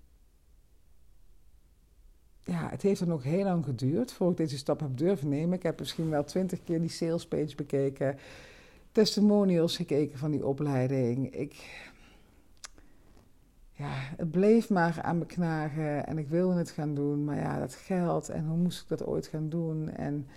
ja, 2.44 2.70
het 2.70 2.82
heeft 2.82 3.00
dan 3.00 3.14
ook 3.14 3.24
heel 3.24 3.44
lang 3.44 3.66
geduurd 3.66 4.12
voordat 4.12 4.40
ik 4.40 4.46
deze 4.46 4.58
stap 4.58 4.80
heb 4.80 4.98
durven 4.98 5.30
nemen. 5.30 5.58
Ik 5.58 5.64
heb 5.64 5.80
misschien 5.80 6.10
wel 6.10 6.24
twintig 6.24 6.64
keer 6.64 6.80
die 6.80 6.90
salespage 6.90 7.56
bekeken, 7.56 8.18
testimonials 8.92 9.76
gekeken 9.76 10.18
van 10.18 10.32
die 10.32 10.46
opleiding. 10.46 11.36
Ik, 11.36 11.54
ja, 13.72 13.92
het 13.92 14.32
bleef 14.32 14.70
maar 14.70 15.02
aan 15.02 15.18
me 15.18 15.26
knagen 15.26 16.06
en 16.06 16.18
ik 16.18 16.28
wilde 16.28 16.58
het 16.58 16.70
gaan 16.70 16.96
doen. 16.96 17.24
Maar 17.24 17.38
ja, 17.38 17.60
dat 17.60 17.76
geld 17.76 18.30
en 18.30 18.46
hoe 18.46 18.58
moest 18.58 18.82
ik 18.82 18.88
dat 18.88 19.06
ooit 19.06 19.28
gaan 19.28 19.50
doen? 19.50 19.90
En 19.90 20.28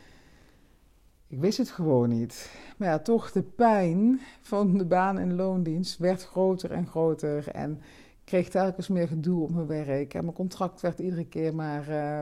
ik 1.28 1.38
wist 1.40 1.58
het 1.58 1.70
gewoon 1.70 2.08
niet. 2.08 2.50
Maar 2.76 2.88
ja, 2.88 2.98
toch 2.98 3.32
de 3.32 3.42
pijn 3.42 4.20
van 4.40 4.78
de 4.78 4.84
baan 4.84 5.18
en 5.18 5.34
loondienst 5.34 5.98
werd 5.98 6.24
groter 6.24 6.72
en 6.72 6.86
groter. 6.86 7.48
En 7.48 7.80
kreeg 8.26 8.48
telkens 8.48 8.88
meer 8.88 9.08
gedoe 9.08 9.42
op 9.42 9.50
mijn 9.50 9.66
werk. 9.66 10.14
En 10.14 10.22
mijn 10.22 10.36
contract 10.36 10.80
werd 10.80 10.98
iedere 10.98 11.26
keer 11.26 11.54
maar 11.54 11.88
uh, 11.88 12.20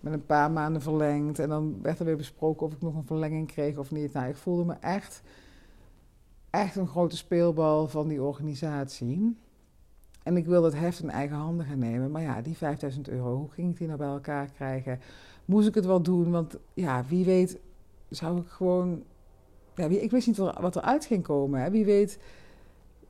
met 0.00 0.12
een 0.12 0.26
paar 0.26 0.50
maanden 0.50 0.82
verlengd. 0.82 1.38
En 1.38 1.48
dan 1.48 1.78
werd 1.82 1.98
er 1.98 2.04
weer 2.04 2.16
besproken 2.16 2.66
of 2.66 2.72
ik 2.72 2.80
nog 2.80 2.94
een 2.94 3.06
verlenging 3.06 3.46
kreeg 3.46 3.76
of 3.76 3.90
niet. 3.90 4.12
Nou, 4.12 4.28
ik 4.28 4.36
voelde 4.36 4.64
me 4.64 4.74
echt, 4.80 5.22
echt 6.50 6.76
een 6.76 6.86
grote 6.86 7.16
speelbal 7.16 7.88
van 7.88 8.08
die 8.08 8.22
organisatie. 8.22 9.36
En 10.22 10.36
ik 10.36 10.46
wilde 10.46 10.66
het 10.66 10.78
heft 10.78 11.02
in 11.02 11.10
eigen 11.10 11.36
handen 11.36 11.66
gaan 11.66 11.78
nemen. 11.78 12.10
Maar 12.10 12.22
ja, 12.22 12.42
die 12.42 12.56
5000 12.56 13.08
euro, 13.08 13.36
hoe 13.36 13.50
ging 13.50 13.70
ik 13.70 13.78
die 13.78 13.86
nou 13.86 13.98
bij 13.98 14.08
elkaar 14.08 14.50
krijgen? 14.50 15.00
Moest 15.44 15.68
ik 15.68 15.74
het 15.74 15.86
wel 15.86 16.02
doen? 16.02 16.30
Want 16.30 16.58
ja, 16.74 17.04
wie 17.08 17.24
weet 17.24 17.58
zou 18.08 18.40
ik 18.40 18.48
gewoon... 18.48 19.02
Ja, 19.74 19.86
ik 19.86 20.10
wist 20.10 20.26
niet 20.26 20.36
wat 20.36 20.76
eruit 20.76 21.04
ging 21.04 21.22
komen. 21.22 21.60
Hè? 21.60 21.70
Wie 21.70 21.84
weet 21.84 22.18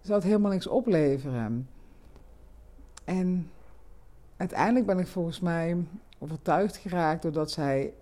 zou 0.00 0.14
het 0.18 0.24
helemaal 0.24 0.50
niks 0.50 0.66
opleveren. 0.66 1.68
En 3.04 3.50
uiteindelijk 4.36 4.86
ben 4.86 4.98
ik 4.98 5.06
volgens 5.06 5.40
mij 5.40 5.76
overtuigd 6.18 6.76
geraakt 6.76 7.22
doordat 7.22 7.50
zij 7.50 7.92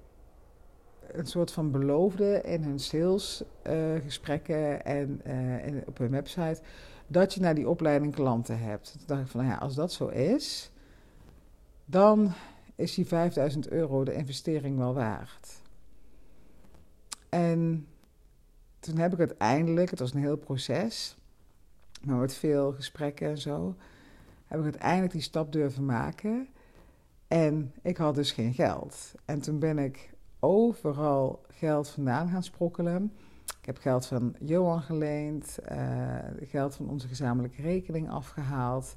een 1.13 1.27
soort 1.27 1.53
van 1.53 1.71
beloofde 1.71 2.41
in 2.41 2.63
hun 2.63 2.79
salesgesprekken 2.79 4.57
uh, 4.57 4.87
en, 4.87 5.21
uh, 5.27 5.65
en, 5.67 5.83
op 5.87 5.99
hun 5.99 6.11
website 6.11 6.61
dat 7.07 7.35
je 7.35 7.41
naar 7.41 7.55
die 7.55 7.69
opleiding 7.69 8.15
klanten 8.15 8.59
hebt. 8.59 8.93
Toen 8.93 9.07
dacht 9.07 9.21
ik 9.21 9.27
van, 9.27 9.41
nou 9.41 9.53
ja, 9.53 9.59
als 9.59 9.75
dat 9.75 9.93
zo 9.93 10.07
is, 10.07 10.71
dan 11.85 12.33
is 12.75 12.95
die 12.95 13.07
5000 13.07 13.69
euro 13.69 14.05
de 14.05 14.15
investering 14.15 14.79
wel 14.79 14.95
waard. 14.95 15.61
En 17.29 17.87
toen 18.79 18.99
heb 18.99 19.13
ik 19.13 19.19
uiteindelijk, 19.19 19.91
het 19.91 19.99
was 19.99 20.15
een 20.15 20.21
heel 20.21 20.37
proces, 20.37 21.17
maar 22.05 22.17
met 22.17 22.35
veel 22.35 22.73
gesprekken 22.73 23.29
en 23.29 23.39
zo, 23.39 23.77
heb 24.53 24.61
ik 24.61 24.73
uiteindelijk 24.73 25.13
die 25.13 25.23
stap 25.23 25.53
durven 25.53 25.85
maken. 25.85 26.49
En 27.29 27.73
ik 27.83 27.97
had 27.97 28.15
dus 28.15 28.33
geen 28.33 28.55
geld. 28.55 29.15
En 29.25 29.41
toen 29.41 29.59
ben 29.59 29.79
ik 29.79 30.11
overal 30.41 31.45
geld 31.49 31.89
vandaan 31.89 32.29
gaan 32.29 32.43
sprokkelen. 32.43 33.13
Ik 33.61 33.67
heb 33.67 33.79
geld 33.79 34.07
van 34.07 34.35
Johan 34.41 34.83
geleend, 34.83 35.59
uh, 35.73 36.17
geld 36.41 36.75
van 36.75 36.89
onze 36.89 37.09
gezamenlijke 37.09 37.63
rekening 37.63 38.11
afgehaald. 38.11 38.95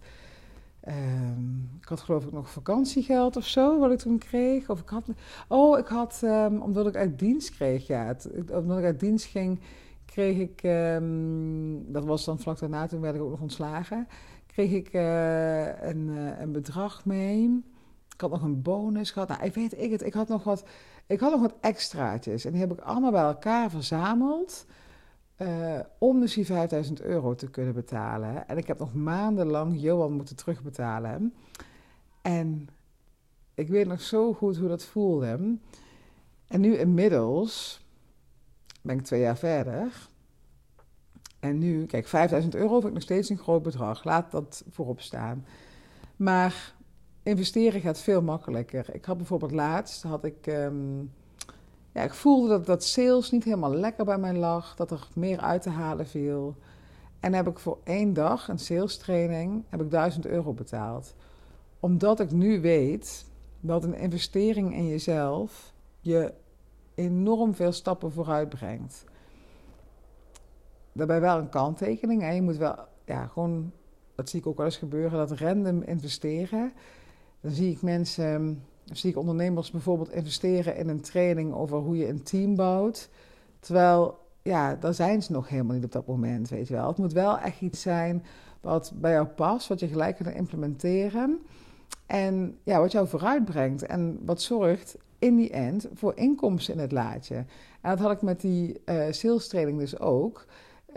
Ehm, 0.80 1.58
ik 1.82 1.88
had 1.88 2.00
geloof 2.00 2.26
ik 2.26 2.32
nog 2.32 2.50
vakantiegeld 2.50 3.36
of 3.36 3.46
zo, 3.46 3.80
wat 3.80 3.92
ik 3.92 4.00
toen 4.00 4.18
kreeg. 4.18 4.70
Of 4.70 4.80
ik 4.80 4.90
had, 4.90 5.10
oh, 5.48 5.80
ik 5.80 5.88
had, 5.88 6.22
ehm, 6.24 6.58
omdat 6.58 6.88
ik 6.88 6.96
uit 6.96 7.20
dienst 7.20 7.50
kreeg, 7.50 7.88
ja. 7.88 8.06
Het, 8.06 8.30
omdat 8.52 8.78
ik 8.78 8.84
uit 8.84 9.00
dienst 9.00 9.26
ging, 9.26 9.60
kreeg 10.06 10.38
ik, 10.38 10.64
ehm, 10.64 11.92
dat 11.92 12.06
was 12.06 12.26
dan 12.26 12.40
vlak 12.40 12.60
daarna, 12.60 12.88
toen 12.88 13.02
werd 13.02 13.16
ik 13.16 13.22
ook 13.22 13.30
nog 13.30 13.42
ontslagen. 13.42 14.08
Kreeg 14.56 14.72
ik 14.72 14.94
uh, 14.94 15.82
een, 15.82 16.08
uh, 16.08 16.40
een 16.40 16.52
bedrag 16.52 17.06
mee. 17.06 17.64
Ik 18.14 18.22
had 18.22 18.30
nog 18.30 18.42
een 18.42 18.62
bonus 18.62 19.12
gehad. 19.12 19.28
Nou, 19.28 19.44
ik 19.44 19.54
weet 19.54 19.80
ik 19.82 19.92
het, 19.92 20.04
ik 20.06 20.14
had 20.14 20.28
nog 20.28 20.44
wat, 20.44 20.66
ik 21.08 21.20
had 21.20 21.32
nog 21.32 21.42
wat 21.42 21.56
extraatjes. 21.62 22.46
En 22.46 22.52
die 22.52 22.62
heb 22.62 22.72
ik 22.72 22.80
allemaal 22.80 23.12
bij 23.12 23.24
elkaar 23.24 23.70
verzameld. 23.70 24.66
Uh, 25.38 25.80
om 25.98 26.20
dus 26.20 26.34
die 26.34 26.46
5000 26.46 27.02
euro 27.02 27.36
te 27.36 27.50
kunnen 27.50 27.74
betalen. 27.74 28.48
En 28.48 28.58
ik 28.58 28.68
heb 28.68 28.80
nog 28.80 28.94
maandenlang 28.94 29.82
Johan 29.82 30.14
moeten 30.14 30.36
terugbetalen. 30.36 31.34
En 32.22 32.70
ik 33.54 33.68
weet 33.68 33.88
nog 33.88 34.02
zo 34.02 34.34
goed 34.34 34.58
hoe 34.58 34.68
dat 34.68 34.84
voelde. 34.84 35.58
En 36.48 36.62
nu 36.62 36.78
inmiddels 36.78 37.86
ben 38.82 38.98
ik 38.98 39.06
twee 39.06 39.22
jaar 39.22 39.38
verder. 39.38 40.10
En 41.46 41.58
nu, 41.58 41.86
kijk, 41.86 42.08
5000 42.08 42.56
euro 42.56 42.74
vind 42.74 42.86
ik 42.86 42.94
nog 42.94 43.02
steeds 43.02 43.30
een 43.30 43.38
groot 43.38 43.64
bedrag. 43.64 44.04
Laat 44.04 44.32
dat 44.32 44.64
voorop 44.70 45.02
staan. 45.02 45.46
Maar 46.16 46.74
investeren 47.24 47.82
gaat 47.82 48.00
veel 48.00 48.22
makkelijker. 48.22 48.86
Ik 48.96 49.06
had 49.06 49.18
bijvoorbeeld 49.18 49.52
laatst, 49.52 50.04
had 50.04 50.24
ik... 50.24 50.48
Um, 50.48 51.12
ja, 51.92 52.02
ik 52.02 52.14
voelde 52.14 52.48
dat, 52.48 52.66
dat 52.66 52.84
sales 52.84 53.32
niet 53.32 53.44
helemaal 53.44 53.74
lekker 53.74 54.06
bij 54.06 54.18
mij 54.18 54.34
lag, 54.34 54.76
dat 54.76 54.92
er 54.92 55.08
meer 55.14 55.40
uit 55.40 55.62
te 55.62 55.70
halen 55.70 56.08
viel. 56.08 56.56
En 57.20 57.34
heb 57.34 57.48
ik 57.48 57.60
voor 57.60 57.78
één 57.84 58.14
dag 58.14 58.48
een 58.48 58.60
sales 58.60 58.98
training 58.98 59.64
heb 59.70 59.82
ik 59.82 59.92
1000 59.92 60.26
euro 60.26 60.54
betaald. 60.54 61.16
Omdat 61.80 62.20
ik 62.20 62.32
nu 62.32 62.62
weet 62.62 63.26
dat 63.60 63.84
een 63.84 63.98
investering 63.98 64.74
in 64.74 64.88
jezelf 64.88 65.74
je 66.00 66.34
enorm 66.96 67.56
veel 67.56 67.72
stappen 67.72 68.12
vooruit 68.12 68.50
brengt. 68.50 69.06
Daarbij 70.96 71.22
wel 71.22 71.38
een 71.38 71.50
kanttekening. 71.50 72.24
En 72.24 72.36
je 72.36 72.42
moet 72.42 72.58
wel, 72.58 72.76
ja, 73.06 73.28
gewoon, 73.28 73.72
dat 74.16 74.30
zie 74.30 74.40
ik 74.40 74.48
ook 74.48 74.58
wel 74.58 74.66
eens 74.66 74.78
gebeuren, 74.78 75.28
dat 75.28 75.40
random 75.40 75.82
investeren. 75.82 76.72
Dan 77.42 77.52
zie 77.52 77.72
ik 77.72 77.82
mensen 77.82 78.62
zie 78.92 79.10
ik 79.10 79.18
ondernemers 79.18 79.72
bijvoorbeeld 79.72 80.12
investeren 80.12 80.76
in 80.76 80.90
een 80.90 81.02
training 81.02 81.54
over 81.54 81.78
hoe 81.78 81.98
je 81.98 82.08
een 82.08 82.24
team 82.24 82.56
bouwt. 82.56 83.10
Terwijl, 83.60 84.18
ja, 84.42 84.76
daar 84.76 84.94
zijn 84.94 85.24
ze 85.24 85.32
nog 85.32 85.50
helemaal 85.50 85.76
niet 85.76 85.86
op 85.86 85.92
dat 85.92 86.08
moment, 86.08 86.50
weet 86.50 86.68
je 86.68 86.74
wel. 86.74 86.88
Het 86.88 86.98
moet 86.98 87.14
wel 87.14 87.38
echt 87.38 87.62
iets 87.62 87.82
zijn 87.82 88.24
wat 88.62 88.92
bij 88.96 89.12
jou 89.12 89.26
past, 89.26 89.68
wat 89.68 89.80
je 89.80 89.88
gelijk 89.88 90.16
kan 90.16 90.32
implementeren. 90.32 91.40
En 92.06 92.58
ja, 92.64 92.80
wat 92.80 92.92
jou 92.92 93.08
vooruitbrengt 93.08 93.86
en 93.86 94.20
wat 94.26 94.42
zorgt 94.42 94.98
in 95.20 95.36
die 95.36 95.50
end 95.50 95.88
voor 95.94 96.12
inkomsten 96.16 96.74
in 96.74 96.80
het 96.80 96.92
laadje. 96.92 97.36
En 97.82 97.90
dat 97.90 98.00
had 98.00 98.12
ik 98.12 98.22
met 98.22 98.42
die 98.42 98.82
uh, 98.86 99.04
sales 99.10 99.48
training 99.48 99.80
dus 99.80 100.00
ook. 100.00 100.46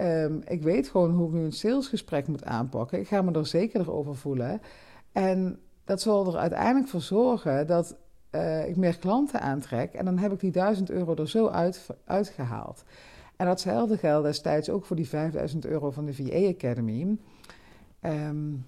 Um, 0.00 0.42
ik 0.46 0.62
weet 0.62 0.88
gewoon 0.88 1.10
hoe 1.10 1.26
ik 1.26 1.32
nu 1.32 1.40
een 1.40 1.52
salesgesprek 1.52 2.26
moet 2.26 2.44
aanpakken. 2.44 3.00
Ik 3.00 3.08
ga 3.08 3.22
me 3.22 3.32
er 3.32 3.46
zeker 3.46 3.92
over 3.92 4.16
voelen. 4.16 4.60
En 5.12 5.58
dat 5.84 6.00
zal 6.00 6.26
er 6.26 6.36
uiteindelijk 6.38 6.88
voor 6.88 7.00
zorgen 7.00 7.66
dat 7.66 7.96
uh, 8.30 8.68
ik 8.68 8.76
meer 8.76 8.98
klanten 8.98 9.40
aantrek. 9.40 9.92
En 9.92 10.04
dan 10.04 10.18
heb 10.18 10.32
ik 10.32 10.40
die 10.40 10.50
1000 10.50 10.90
euro 10.90 11.14
er 11.14 11.28
zo 11.28 11.48
uit, 11.48 11.86
uitgehaald. 12.04 12.84
En 13.36 13.46
datzelfde 13.46 13.96
geldt 13.96 14.26
destijds 14.26 14.70
ook 14.70 14.84
voor 14.84 14.96
die 14.96 15.08
5000 15.08 15.66
euro 15.66 15.90
van 15.90 16.04
de 16.04 16.14
VA 16.14 16.48
Academy. 16.48 17.16
Um, 18.02 18.66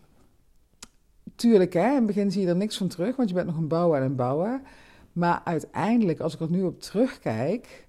tuurlijk, 1.37 1.73
hè, 1.73 1.89
in 1.89 1.95
het 1.95 2.07
begin 2.07 2.31
zie 2.31 2.43
je 2.43 2.49
er 2.49 2.57
niks 2.57 2.77
van 2.77 2.89
terug, 2.89 3.17
want 3.17 3.29
je 3.29 3.35
bent 3.35 3.47
nog 3.47 3.57
een 3.57 3.69
bouwer 3.69 4.01
en 4.01 4.07
een 4.07 4.17
bouwer. 4.17 4.61
Maar 5.13 5.41
uiteindelijk, 5.45 6.21
als 6.21 6.35
ik 6.35 6.41
er 6.41 6.51
nu 6.51 6.63
op 6.63 6.81
terugkijk, 6.81 7.89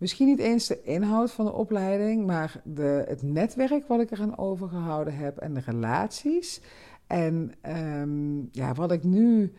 misschien 0.00 0.26
niet 0.26 0.38
eens 0.38 0.66
de 0.66 0.82
inhoud 0.82 1.30
van 1.30 1.44
de 1.44 1.52
opleiding, 1.52 2.26
maar 2.26 2.60
de, 2.64 3.04
het 3.08 3.22
netwerk 3.22 3.86
wat 3.86 4.00
ik 4.00 4.10
eraan 4.10 4.38
overgehouden 4.38 5.16
heb 5.16 5.38
en 5.38 5.54
de 5.54 5.60
relaties 5.60 6.60
en 7.06 7.52
um, 7.66 8.48
ja, 8.52 8.74
wat 8.74 8.92
ik 8.92 9.04
nu 9.04 9.52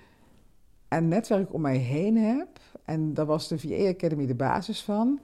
een 0.87 1.07
netwerk 1.07 1.53
om 1.53 1.61
mij 1.61 1.77
heen 1.77 2.17
heb, 2.17 2.47
en 2.85 3.13
daar 3.13 3.25
was 3.25 3.47
de 3.47 3.59
VA 3.59 3.87
Academy 3.87 4.25
de 4.25 4.35
basis 4.35 4.83
van, 4.83 5.19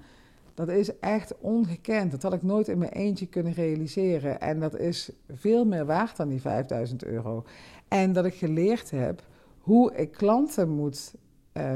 dat 0.54 0.70
is 0.70 1.00
echt 1.00 1.38
ongekend. 1.40 2.12
Dat 2.12 2.22
had 2.22 2.34
ik 2.34 2.44
nooit 2.44 2.68
in 2.68 2.78
mijn 2.78 2.92
eentje 2.92 3.26
kunnen 3.26 3.54
realiseren. 3.54 4.42
En 4.42 4.60
dat 4.60 4.78
is 4.78 5.12
veel 5.34 5.66
meer 5.66 5.86
waard 5.86 6.18
dan 6.18 6.30
die 6.30 6.42
5000 6.42 7.04
euro. 7.04 7.44
En 7.88 8.14
dat 8.14 8.26
ik 8.26 8.34
geleerd 8.34 8.92
heb 8.92 9.24
hoe 9.60 9.96
ik 9.96 10.12
klanten 10.12 10.70
moet 10.70 11.14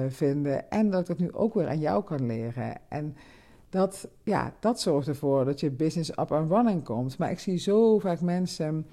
vinden 0.09 0.69
en 0.69 0.89
dat 0.89 1.01
ik 1.01 1.07
dat 1.07 1.19
nu 1.19 1.33
ook 1.33 1.53
weer 1.53 1.67
aan 1.67 1.79
jou 1.79 2.03
kan 2.03 2.25
leren. 2.25 2.77
En 2.89 3.15
dat, 3.71 4.07
ja, 4.23 4.53
dat 4.59 4.81
zorgt 4.81 5.07
ervoor 5.07 5.45
dat 5.45 5.59
je 5.59 5.69
business 5.69 6.09
up 6.09 6.31
and 6.31 6.51
running 6.51 6.83
komt. 6.83 7.17
Maar 7.17 7.31
ik 7.31 7.39
zie 7.39 7.57
zo 7.57 7.99
vaak 7.99 8.21
mensen 8.21 8.85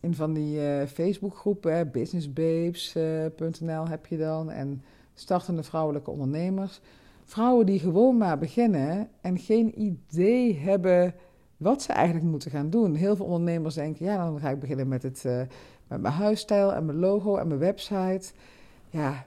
in 0.00 0.14
van 0.14 0.32
die 0.32 0.58
uh, 0.58 0.82
Facebookgroepen, 0.86 1.90
businessbabes.nl 1.90 3.82
uh, 3.82 3.88
heb 3.88 4.06
je 4.06 4.16
dan, 4.16 4.50
en 4.50 4.82
startende 5.14 5.62
vrouwelijke 5.62 6.10
ondernemers. 6.10 6.80
Vrouwen 7.24 7.66
die 7.66 7.78
gewoon 7.78 8.16
maar 8.16 8.38
beginnen 8.38 9.08
en 9.20 9.38
geen 9.38 9.80
idee 9.80 10.58
hebben 10.58 11.14
wat 11.56 11.82
ze 11.82 11.92
eigenlijk 11.92 12.26
moeten 12.26 12.50
gaan 12.50 12.70
doen. 12.70 12.94
Heel 12.94 13.16
veel 13.16 13.26
ondernemers 13.26 13.74
denken, 13.74 14.04
ja, 14.04 14.16
dan 14.16 14.40
ga 14.40 14.50
ik 14.50 14.60
beginnen 14.60 14.88
met, 14.88 15.02
het, 15.02 15.24
met 15.88 16.00
mijn 16.00 16.14
huisstijl 16.14 16.72
en 16.72 16.84
mijn 16.84 16.98
logo 16.98 17.36
en 17.36 17.48
mijn 17.48 17.60
website. 17.60 18.32
Ja, 18.90 19.26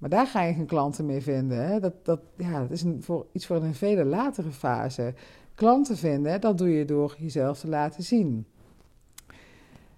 maar 0.00 0.10
daar 0.10 0.26
ga 0.26 0.42
je 0.42 0.54
geen 0.54 0.66
klanten 0.66 1.06
mee 1.06 1.20
vinden. 1.20 1.66
Hè? 1.66 1.80
Dat, 1.80 2.04
dat, 2.04 2.20
ja, 2.36 2.60
dat 2.60 2.70
is 2.70 2.84
voor, 3.00 3.26
iets 3.32 3.46
voor 3.46 3.56
een 3.56 3.74
vele 3.74 4.04
latere 4.04 4.50
fase. 4.50 5.14
Klanten 5.54 5.96
vinden, 5.96 6.40
dat 6.40 6.58
doe 6.58 6.70
je 6.70 6.84
door 6.84 7.16
jezelf 7.18 7.58
te 7.58 7.68
laten 7.68 8.02
zien. 8.02 8.46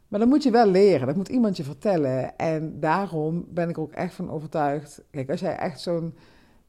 Maar 0.08 0.20
dan 0.20 0.28
moet 0.28 0.42
je 0.42 0.50
wel 0.50 0.66
leren, 0.66 1.06
dat 1.06 1.16
moet 1.16 1.28
iemand 1.28 1.56
je 1.56 1.64
vertellen. 1.64 2.38
En 2.38 2.80
daarom 2.80 3.44
ben 3.48 3.68
ik 3.68 3.78
ook 3.78 3.92
echt 3.92 4.14
van 4.14 4.30
overtuigd. 4.30 5.02
Kijk, 5.10 5.30
als 5.30 5.40
jij 5.40 5.56
echt 5.56 5.80
zo'n, 5.80 6.14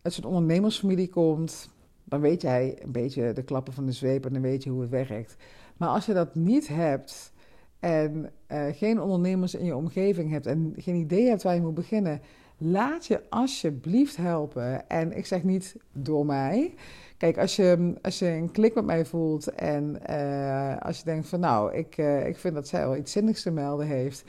uit 0.01 0.13
zo'n 0.13 0.31
ondernemersfamilie 0.31 1.09
komt, 1.09 1.69
dan 2.03 2.21
weet 2.21 2.41
jij 2.41 2.77
een 2.83 2.91
beetje 2.91 3.33
de 3.33 3.43
klappen 3.43 3.73
van 3.73 3.85
de 3.85 3.91
zweep 3.91 4.25
en 4.25 4.33
dan 4.33 4.41
weet 4.41 4.63
je 4.63 4.69
hoe 4.69 4.81
het 4.81 4.89
werkt. 4.89 5.35
Maar 5.77 5.89
als 5.89 6.05
je 6.05 6.13
dat 6.13 6.35
niet 6.35 6.67
hebt 6.67 7.33
en 7.79 8.31
uh, 8.51 8.65
geen 8.71 9.01
ondernemers 9.01 9.55
in 9.55 9.65
je 9.65 9.75
omgeving 9.75 10.31
hebt 10.31 10.45
en 10.45 10.73
geen 10.77 10.95
idee 10.95 11.27
hebt 11.27 11.43
waar 11.43 11.55
je 11.55 11.61
moet 11.61 11.73
beginnen, 11.73 12.21
laat 12.57 13.05
je 13.05 13.21
alsjeblieft 13.29 14.17
helpen. 14.17 14.89
En 14.89 15.17
ik 15.17 15.25
zeg 15.25 15.43
niet 15.43 15.75
door 15.91 16.25
mij. 16.25 16.73
Kijk, 17.17 17.37
als 17.37 17.55
je, 17.55 17.93
als 18.01 18.19
je 18.19 18.27
een 18.27 18.51
klik 18.51 18.75
met 18.75 18.85
mij 18.85 19.05
voelt 19.05 19.47
en 19.47 19.97
uh, 20.09 20.77
als 20.77 20.97
je 20.97 21.03
denkt 21.03 21.27
van 21.27 21.39
nou, 21.39 21.73
ik, 21.73 21.97
uh, 21.97 22.27
ik 22.27 22.37
vind 22.37 22.53
dat 22.53 22.67
zij 22.67 22.87
wel 22.87 22.95
iets 22.95 23.11
zinnigs 23.11 23.41
te 23.41 23.51
melden 23.51 23.87
heeft. 23.87 24.23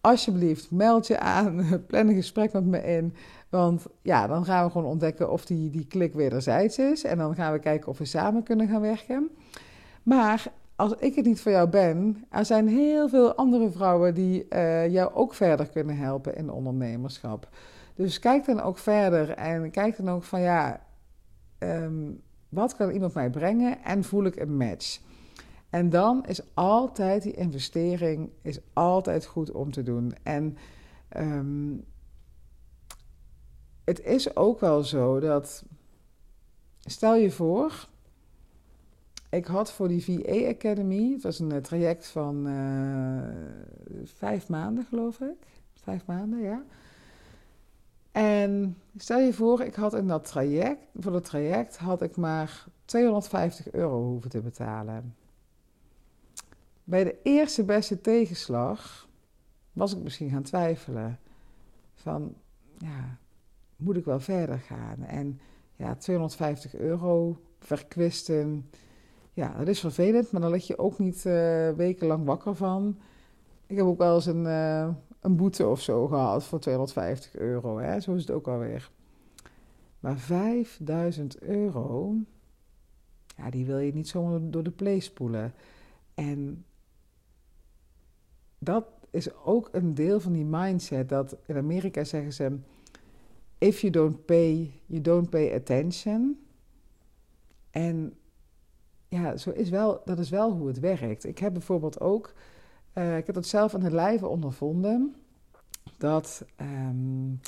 Alsjeblieft, 0.00 0.70
meld 0.70 1.06
je 1.06 1.18
aan, 1.18 1.66
plan 1.86 2.08
een 2.08 2.14
gesprek 2.14 2.52
met 2.52 2.64
me 2.64 2.82
in. 2.82 3.14
Want 3.48 3.86
ja, 4.02 4.26
dan 4.26 4.44
gaan 4.44 4.64
we 4.64 4.70
gewoon 4.70 4.90
ontdekken 4.90 5.30
of 5.30 5.46
die, 5.46 5.70
die 5.70 5.86
klik 5.86 6.14
wederzijds 6.14 6.78
is. 6.78 7.04
En 7.04 7.18
dan 7.18 7.34
gaan 7.34 7.52
we 7.52 7.58
kijken 7.58 7.88
of 7.88 7.98
we 7.98 8.04
samen 8.04 8.42
kunnen 8.42 8.68
gaan 8.68 8.80
werken. 8.80 9.28
Maar 10.02 10.52
als 10.78 10.94
ik 10.98 11.14
het 11.14 11.24
niet 11.24 11.40
voor 11.40 11.52
jou 11.52 11.68
ben, 11.68 12.24
er 12.30 12.44
zijn 12.44 12.68
heel 12.68 13.08
veel 13.08 13.34
andere 13.34 13.70
vrouwen 13.70 14.14
die 14.14 14.46
uh, 14.50 14.88
jou 14.88 15.14
ook 15.14 15.34
verder 15.34 15.68
kunnen 15.68 15.96
helpen 15.96 16.36
in 16.36 16.50
ondernemerschap. 16.50 17.48
Dus 17.94 18.18
kijk 18.18 18.44
dan 18.44 18.60
ook 18.60 18.78
verder 18.78 19.30
en 19.30 19.70
kijk 19.70 19.96
dan 19.96 20.08
ook 20.10 20.22
van 20.22 20.40
ja, 20.40 20.86
um, 21.58 22.22
wat 22.48 22.76
kan 22.76 22.90
iemand 22.90 23.14
mij 23.14 23.30
brengen 23.30 23.84
en 23.84 24.04
voel 24.04 24.24
ik 24.24 24.36
een 24.36 24.56
match? 24.56 25.00
En 25.70 25.90
dan 25.90 26.24
is 26.26 26.54
altijd 26.54 27.22
die 27.22 27.34
investering 27.34 28.30
is 28.42 28.58
altijd 28.72 29.26
goed 29.26 29.50
om 29.50 29.70
te 29.72 29.82
doen. 29.82 30.14
En 30.22 30.56
um, 31.16 31.84
het 33.84 34.00
is 34.00 34.36
ook 34.36 34.60
wel 34.60 34.82
zo 34.82 35.20
dat, 35.20 35.64
stel 36.78 37.14
je 37.14 37.30
voor, 37.30 37.88
ik 39.30 39.46
had 39.46 39.72
voor 39.72 39.88
die 39.88 40.04
VA 40.04 40.48
Academy, 40.48 41.12
het 41.12 41.22
was 41.22 41.38
een 41.38 41.52
eh, 41.52 41.58
traject 41.58 42.06
van 42.06 42.46
uh, 42.46 43.22
vijf 44.04 44.48
maanden 44.48 44.84
geloof 44.84 45.20
ik, 45.20 45.46
vijf 45.74 46.06
maanden 46.06 46.40
ja. 46.40 46.62
En 48.12 48.76
stel 48.96 49.18
je 49.18 49.32
voor, 49.32 49.60
ik 49.60 49.74
had 49.74 49.94
in 49.94 50.06
dat 50.06 50.24
traject, 50.24 50.84
voor 50.94 51.12
dat 51.12 51.24
traject 51.24 51.76
had 51.76 52.02
ik 52.02 52.16
maar 52.16 52.66
250 52.84 53.72
euro 53.72 54.04
hoeven 54.04 54.30
te 54.30 54.40
betalen. 54.40 55.14
Bij 56.84 57.04
de 57.04 57.16
eerste 57.22 57.64
beste 57.64 58.00
tegenslag 58.00 59.08
was 59.72 59.94
ik 59.94 60.02
misschien 60.02 60.30
gaan 60.30 60.42
twijfelen. 60.42 61.18
Van, 61.94 62.34
ja, 62.78 63.18
moet 63.76 63.96
ik 63.96 64.04
wel 64.04 64.20
verder 64.20 64.58
gaan? 64.58 65.04
En 65.04 65.40
ja, 65.76 65.94
250 65.94 66.74
euro 66.74 67.40
verkwisten. 67.58 68.70
Ja, 69.38 69.54
dat 69.58 69.68
is 69.68 69.80
vervelend, 69.80 70.30
maar 70.30 70.40
dan 70.40 70.50
lig 70.50 70.66
je 70.66 70.78
ook 70.78 70.98
niet 70.98 71.24
uh, 71.24 71.70
wekenlang 71.70 72.24
wakker 72.24 72.54
van. 72.54 72.98
ik 73.66 73.76
heb 73.76 73.86
ook 73.86 73.98
wel 73.98 74.14
eens 74.14 74.26
een, 74.26 74.44
uh, 74.44 74.88
een 75.20 75.36
boete 75.36 75.66
of 75.66 75.80
zo 75.80 76.06
gehad 76.06 76.44
voor 76.44 76.60
250 76.60 77.36
euro. 77.36 77.78
Hè? 77.78 78.00
Zo 78.00 78.14
is 78.14 78.20
het 78.20 78.30
ook 78.30 78.48
alweer. 78.48 78.90
Maar 80.00 80.16
5000 80.16 81.40
euro, 81.40 82.14
ja, 83.36 83.50
die 83.50 83.66
wil 83.66 83.78
je 83.78 83.94
niet 83.94 84.08
zomaar 84.08 84.50
door 84.50 84.62
de 84.62 84.70
play 84.70 84.98
spoelen. 84.98 85.54
En 86.14 86.64
dat 88.58 88.84
is 89.10 89.34
ook 89.34 89.68
een 89.72 89.94
deel 89.94 90.20
van 90.20 90.32
die 90.32 90.44
mindset 90.44 91.08
dat 91.08 91.36
in 91.46 91.56
Amerika 91.56 92.04
zeggen 92.04 92.32
ze: 92.32 92.58
if 93.58 93.80
you 93.80 93.92
don't 93.92 94.24
pay, 94.24 94.70
you 94.86 95.00
don't 95.00 95.30
pay 95.30 95.54
attention. 95.54 96.38
En 97.70 98.12
ja, 99.08 99.36
zo 99.36 99.50
is 99.50 99.70
wel, 99.70 100.02
dat 100.04 100.18
is 100.18 100.30
wel 100.30 100.52
hoe 100.52 100.66
het 100.66 100.80
werkt. 100.80 101.24
Ik 101.24 101.38
heb 101.38 101.52
bijvoorbeeld 101.52 102.00
ook, 102.00 102.32
uh, 102.94 103.16
ik 103.16 103.26
heb 103.26 103.34
dat 103.34 103.46
zelf 103.46 103.74
aan 103.74 103.82
het 103.82 103.92
lijve 103.92 104.26
ondervonden, 104.26 105.14
dat 105.96 106.44
um, 106.60 107.40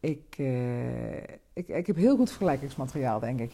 ik, 0.00 0.38
uh, 0.38 1.16
ik, 1.52 1.68
ik 1.68 1.86
heb 1.86 1.96
heel 1.96 2.16
goed 2.16 2.28
vergelijkingsmateriaal, 2.28 3.20
denk 3.20 3.40
ik. 3.40 3.52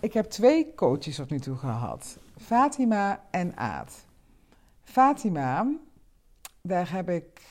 Ik 0.00 0.12
heb 0.12 0.26
twee 0.26 0.74
coaches 0.74 1.16
tot 1.16 1.30
nu 1.30 1.38
toe 1.38 1.56
gehad, 1.56 2.18
Fatima 2.36 3.24
en 3.30 3.56
Aad. 3.56 4.04
Fatima, 4.82 5.72
daar 6.60 6.92
heb 6.92 7.08
ik, 7.08 7.42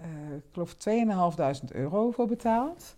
uh, 0.00 0.36
ik 0.36 0.44
geloof, 0.52 0.74
2.500 1.60 1.64
euro 1.72 2.10
voor 2.10 2.26
betaald. 2.26 2.96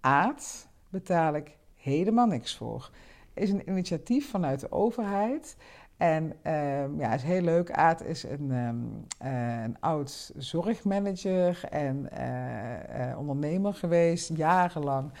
Aad 0.00 0.68
betaal 0.88 1.34
ik 1.34 1.56
helemaal 1.76 2.26
niks 2.26 2.56
voor. 2.56 2.90
Is 3.38 3.50
een 3.50 3.68
initiatief 3.68 4.30
vanuit 4.30 4.60
de 4.60 4.72
overheid. 4.72 5.56
En 5.96 6.32
uh, 6.46 6.98
ja, 6.98 7.14
is 7.14 7.22
heel 7.22 7.40
leuk. 7.40 7.70
Aad 7.70 8.04
is 8.04 8.22
een, 8.22 8.50
um, 8.50 9.06
uh, 9.24 9.62
een 9.62 9.80
oud 9.80 10.32
zorgmanager 10.36 11.64
en 11.70 12.08
uh, 12.18 13.18
ondernemer 13.18 13.74
geweest, 13.74 14.36
jarenlang. 14.36 15.12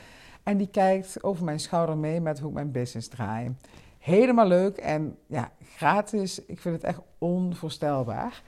En 0.42 0.56
die 0.56 0.70
kijkt 0.70 1.22
over 1.22 1.44
mijn 1.44 1.60
schouder 1.60 1.96
mee 1.96 2.20
met 2.20 2.38
hoe 2.38 2.48
ik 2.48 2.54
mijn 2.54 2.70
business 2.70 3.08
draai. 3.08 3.56
Helemaal 3.98 4.46
leuk 4.46 4.76
en 4.76 5.18
ja, 5.26 5.50
gratis. 5.76 6.44
Ik 6.44 6.60
vind 6.60 6.74
het 6.74 6.84
echt 6.84 7.00
onvoorstelbaar. 7.18 8.42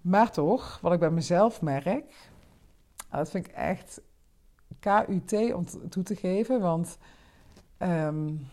Maar 0.00 0.30
toch, 0.30 0.78
wat 0.82 0.92
ik 0.92 0.98
bij 0.98 1.10
mezelf 1.10 1.62
merk, 1.62 2.30
dat 3.10 3.30
vind 3.30 3.46
ik 3.46 3.52
echt 3.52 4.00
KUT 4.80 5.52
om 5.54 5.64
toe 5.88 6.02
te 6.02 6.16
geven. 6.16 6.60
Want 6.60 6.98
um, 7.78 8.46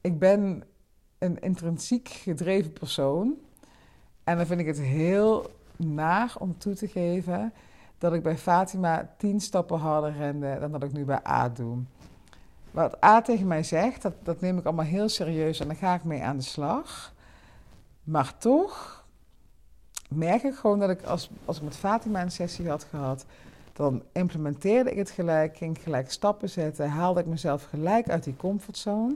ik 0.00 0.18
ben 0.18 0.64
een 1.18 1.40
intrinsiek 1.40 2.08
gedreven 2.08 2.72
persoon. 2.72 3.34
En 4.24 4.36
dan 4.36 4.46
vind 4.46 4.60
ik 4.60 4.66
het 4.66 4.80
heel 4.80 5.50
naar 5.76 6.34
om 6.38 6.58
toe 6.58 6.74
te 6.74 6.88
geven 6.88 7.52
dat 7.98 8.12
ik 8.12 8.22
bij 8.22 8.36
Fatima 8.36 9.14
tien 9.16 9.40
stappen 9.40 9.78
harder 9.78 10.12
rende 10.12 10.56
dan 10.60 10.72
dat 10.72 10.82
ik 10.82 10.92
nu 10.92 11.04
bij 11.04 11.26
A 11.26 11.48
doe. 11.48 11.78
Wat 12.70 13.04
A 13.04 13.20
tegen 13.20 13.46
mij 13.46 13.62
zegt, 13.62 14.02
dat, 14.02 14.14
dat 14.22 14.40
neem 14.40 14.58
ik 14.58 14.64
allemaal 14.64 14.84
heel 14.84 15.08
serieus 15.08 15.60
en 15.60 15.66
daar 15.66 15.76
ga 15.76 15.94
ik 15.94 16.04
mee 16.04 16.22
aan 16.22 16.36
de 16.36 16.42
slag. 16.42 17.14
Maar 18.04 18.38
toch 18.38 19.04
merk 20.08 20.42
ik 20.42 20.54
gewoon 20.54 20.78
dat 20.78 20.90
ik 20.90 21.02
als, 21.02 21.30
als 21.44 21.56
ik 21.56 21.62
met 21.62 21.76
Fatima 21.76 22.22
een 22.22 22.30
sessie 22.30 22.68
had 22.68 22.84
gehad, 22.84 23.24
dan 23.78 24.02
implementeerde 24.12 24.90
ik 24.90 24.96
het 24.96 25.10
gelijk, 25.10 25.56
ging 25.56 25.78
gelijk 25.78 26.10
stappen 26.10 26.48
zetten, 26.48 26.88
haalde 26.88 27.20
ik 27.20 27.26
mezelf 27.26 27.64
gelijk 27.64 28.08
uit 28.08 28.24
die 28.24 28.36
comfortzone. 28.36 29.14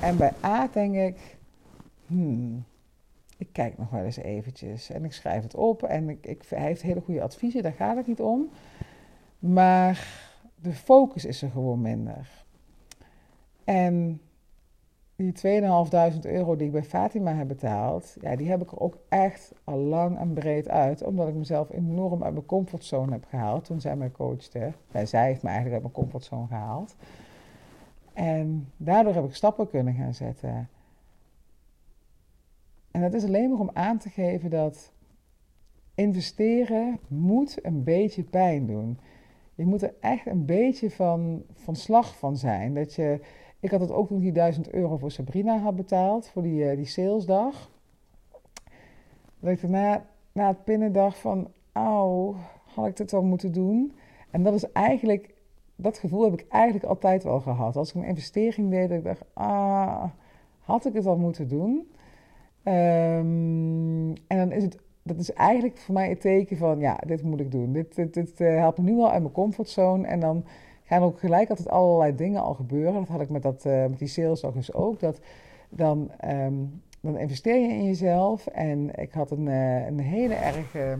En 0.00 0.16
bij 0.16 0.32
A 0.44 0.68
denk 0.72 0.94
ik, 0.94 1.36
hmm, 2.06 2.64
ik 3.36 3.48
kijk 3.52 3.78
nog 3.78 3.90
wel 3.90 4.04
eens 4.04 4.16
eventjes 4.16 4.90
en 4.90 5.04
ik 5.04 5.12
schrijf 5.12 5.42
het 5.42 5.54
op 5.54 5.82
en 5.82 6.08
ik, 6.08 6.26
ik, 6.26 6.42
hij 6.48 6.66
heeft 6.66 6.82
hele 6.82 7.00
goede 7.00 7.22
adviezen, 7.22 7.62
daar 7.62 7.72
gaat 7.72 7.96
het 7.96 8.06
niet 8.06 8.20
om. 8.20 8.48
Maar 9.38 10.06
de 10.54 10.72
focus 10.72 11.24
is 11.24 11.42
er 11.42 11.50
gewoon 11.50 11.80
minder. 11.80 12.28
En 13.64 14.20
die 15.20 15.60
2.500 16.12 16.18
euro 16.20 16.56
die 16.56 16.66
ik 16.66 16.72
bij 16.72 16.82
Fatima 16.82 17.34
heb 17.34 17.48
betaald, 17.48 18.16
ja, 18.20 18.36
die 18.36 18.48
heb 18.48 18.62
ik 18.62 18.70
er 18.70 18.80
ook 18.80 18.98
echt 19.08 19.52
al 19.64 19.78
lang 19.78 20.18
en 20.18 20.32
breed 20.32 20.68
uit. 20.68 21.02
Omdat 21.02 21.28
ik 21.28 21.34
mezelf 21.34 21.70
enorm 21.70 22.22
uit 22.22 22.32
mijn 22.32 22.46
comfortzone 22.46 23.12
heb 23.12 23.24
gehaald 23.24 23.64
toen 23.64 23.80
zij 23.80 23.96
mij 23.96 24.10
coachte. 24.10 24.72
Ja, 24.92 25.04
zij 25.04 25.26
heeft 25.26 25.42
me 25.42 25.48
eigenlijk 25.48 25.82
uit 25.82 25.92
mijn 25.92 26.04
comfortzone 26.04 26.46
gehaald. 26.46 26.96
En 28.12 28.72
daardoor 28.76 29.14
heb 29.14 29.24
ik 29.24 29.34
stappen 29.34 29.68
kunnen 29.68 29.94
gaan 29.94 30.14
zetten. 30.14 30.68
En 32.90 33.00
dat 33.00 33.14
is 33.14 33.24
alleen 33.24 33.50
maar 33.50 33.60
om 33.60 33.70
aan 33.72 33.98
te 33.98 34.08
geven 34.08 34.50
dat 34.50 34.92
investeren 35.94 36.98
moet 37.08 37.64
een 37.64 37.84
beetje 37.84 38.22
pijn 38.22 38.66
doen. 38.66 38.98
Je 39.54 39.64
moet 39.64 39.82
er 39.82 39.94
echt 40.00 40.26
een 40.26 40.44
beetje 40.44 40.90
van, 40.90 41.42
van 41.52 41.76
slag 41.76 42.18
van 42.18 42.36
zijn. 42.36 42.74
Dat 42.74 42.94
je 42.94 43.20
ik 43.60 43.70
had 43.70 43.80
het 43.80 43.92
ook 43.92 44.08
toen 44.08 44.18
die 44.18 44.32
1000 44.32 44.70
euro 44.70 44.96
voor 44.96 45.10
Sabrina 45.10 45.58
had 45.58 45.76
betaald, 45.76 46.28
voor 46.28 46.42
die, 46.42 46.64
uh, 46.64 46.76
die 46.76 46.86
salesdag. 46.86 47.70
Dat 49.40 49.50
ik 49.50 49.60
daarna, 49.60 50.06
na 50.32 50.48
het 50.48 50.64
pinnen 50.64 51.12
van, 51.12 51.50
auw, 51.72 52.34
had 52.74 52.86
ik 52.86 52.96
dit 52.96 53.10
wel 53.10 53.22
moeten 53.22 53.52
doen? 53.52 53.94
En 54.30 54.42
dat 54.42 54.54
is 54.54 54.72
eigenlijk, 54.72 55.34
dat 55.76 55.98
gevoel 55.98 56.24
heb 56.24 56.32
ik 56.32 56.46
eigenlijk 56.48 56.84
altijd 56.84 57.22
wel 57.22 57.40
gehad. 57.40 57.76
Als 57.76 57.88
ik 57.88 57.94
een 57.94 58.08
investering 58.08 58.70
deed, 58.70 58.88
dat 58.88 58.98
ik 58.98 59.04
dacht, 59.04 59.24
ah, 59.32 60.04
had 60.58 60.86
ik 60.86 60.92
het 60.92 61.06
al 61.06 61.16
moeten 61.16 61.48
doen? 61.48 61.90
Um, 62.64 64.12
en 64.26 64.36
dan 64.36 64.52
is 64.52 64.62
het, 64.62 64.78
dat 65.02 65.18
is 65.18 65.32
eigenlijk 65.32 65.78
voor 65.78 65.94
mij 65.94 66.08
het 66.08 66.20
teken 66.20 66.56
van, 66.56 66.80
ja, 66.80 66.98
dit 67.06 67.22
moet 67.22 67.40
ik 67.40 67.50
doen. 67.50 67.72
Dit, 67.72 67.94
dit, 67.94 68.14
dit 68.14 68.40
uh, 68.40 68.56
helpt 68.56 68.78
me 68.78 68.84
nu 68.90 68.98
al 68.98 69.10
uit 69.10 69.22
mijn 69.22 69.34
comfortzone 69.34 70.06
en 70.06 70.20
dan 70.20 70.44
gaan 70.90 71.02
ook 71.02 71.18
gelijk 71.18 71.50
altijd 71.50 71.68
allerlei 71.68 72.14
dingen 72.14 72.42
al 72.42 72.54
gebeuren. 72.54 72.94
Dat 72.94 73.08
had 73.08 73.20
ik 73.20 73.28
met, 73.28 73.42
dat, 73.42 73.64
uh, 73.64 73.86
met 73.86 73.98
die 73.98 74.08
sales 74.08 74.40
dus 74.40 74.72
ook. 74.72 75.00
Dat 75.00 75.20
dan, 75.68 76.10
um, 76.24 76.82
dan 77.00 77.18
investeer 77.18 77.60
je 77.60 77.68
in 77.68 77.84
jezelf. 77.84 78.46
En 78.46 78.94
ik 78.94 79.12
had 79.12 79.30
een, 79.30 79.46
uh, 79.46 79.86
een 79.86 79.98
hele 79.98 80.34
erg 80.34 80.74
uh, 80.74 80.94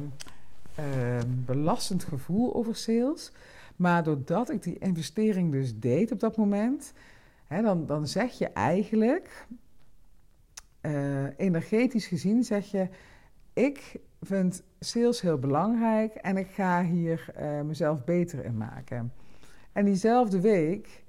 belastend 1.26 2.04
gevoel 2.04 2.54
over 2.54 2.76
sales. 2.76 3.32
Maar 3.76 4.02
doordat 4.02 4.50
ik 4.50 4.62
die 4.62 4.78
investering 4.78 5.52
dus 5.52 5.78
deed 5.78 6.12
op 6.12 6.20
dat 6.20 6.36
moment, 6.36 6.92
hè, 7.46 7.62
dan, 7.62 7.86
dan 7.86 8.06
zeg 8.06 8.38
je 8.38 8.48
eigenlijk, 8.48 9.46
uh, 10.82 11.24
energetisch 11.36 12.06
gezien, 12.06 12.44
zeg 12.44 12.70
je: 12.70 12.88
Ik 13.52 14.00
vind 14.20 14.62
sales 14.80 15.20
heel 15.20 15.38
belangrijk 15.38 16.14
en 16.14 16.36
ik 16.36 16.48
ga 16.50 16.84
hier 16.84 17.32
mezelf 17.64 18.04
beter 18.04 18.44
in 18.44 18.56
maken. 18.56 19.12
En 19.72 19.84
diezelfde 19.84 20.40
week 20.40 21.04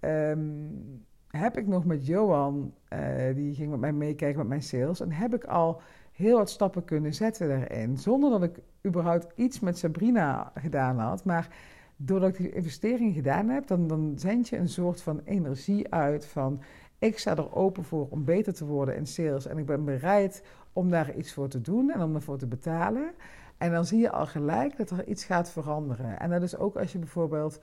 um, 0.00 1.04
heb 1.28 1.58
ik 1.58 1.66
nog 1.66 1.84
met 1.84 2.06
Johan, 2.06 2.74
uh, 2.92 3.34
die 3.34 3.54
ging 3.54 3.70
met 3.70 3.80
mij 3.80 3.92
meekijken 3.92 4.38
met 4.38 4.48
mijn 4.48 4.62
sales, 4.62 5.00
en 5.00 5.12
heb 5.12 5.34
ik 5.34 5.44
al 5.44 5.80
heel 6.12 6.36
wat 6.36 6.50
stappen 6.50 6.84
kunnen 6.84 7.14
zetten 7.14 7.48
daarin. 7.48 7.98
Zonder 7.98 8.30
dat 8.30 8.42
ik 8.42 8.58
überhaupt 8.86 9.32
iets 9.34 9.60
met 9.60 9.78
Sabrina 9.78 10.52
gedaan 10.54 10.98
had. 10.98 11.24
Maar 11.24 11.48
doordat 11.96 12.28
ik 12.28 12.36
die 12.36 12.52
investering 12.52 13.14
gedaan 13.14 13.48
heb, 13.48 13.66
dan, 13.66 13.86
dan 13.86 14.12
zend 14.16 14.48
je 14.48 14.56
een 14.56 14.68
soort 14.68 15.02
van 15.02 15.20
energie 15.24 15.92
uit 15.92 16.26
van 16.26 16.62
ik 16.98 17.18
sta 17.18 17.36
er 17.36 17.54
open 17.54 17.84
voor 17.84 18.08
om 18.10 18.24
beter 18.24 18.54
te 18.54 18.64
worden 18.64 18.96
in 18.96 19.06
sales 19.06 19.46
en 19.46 19.58
ik 19.58 19.66
ben 19.66 19.84
bereid 19.84 20.42
om 20.72 20.90
daar 20.90 21.16
iets 21.16 21.32
voor 21.32 21.48
te 21.48 21.60
doen 21.60 21.90
en 21.90 22.02
om 22.02 22.14
ervoor 22.14 22.38
te 22.38 22.46
betalen. 22.46 23.12
En 23.58 23.72
dan 23.72 23.84
zie 23.84 23.98
je 23.98 24.10
al 24.10 24.26
gelijk 24.26 24.76
dat 24.76 24.90
er 24.90 25.06
iets 25.06 25.24
gaat 25.24 25.50
veranderen. 25.50 26.20
En 26.20 26.30
dat 26.30 26.42
is 26.42 26.56
ook 26.56 26.76
als 26.76 26.92
je 26.92 26.98
bijvoorbeeld 26.98 27.60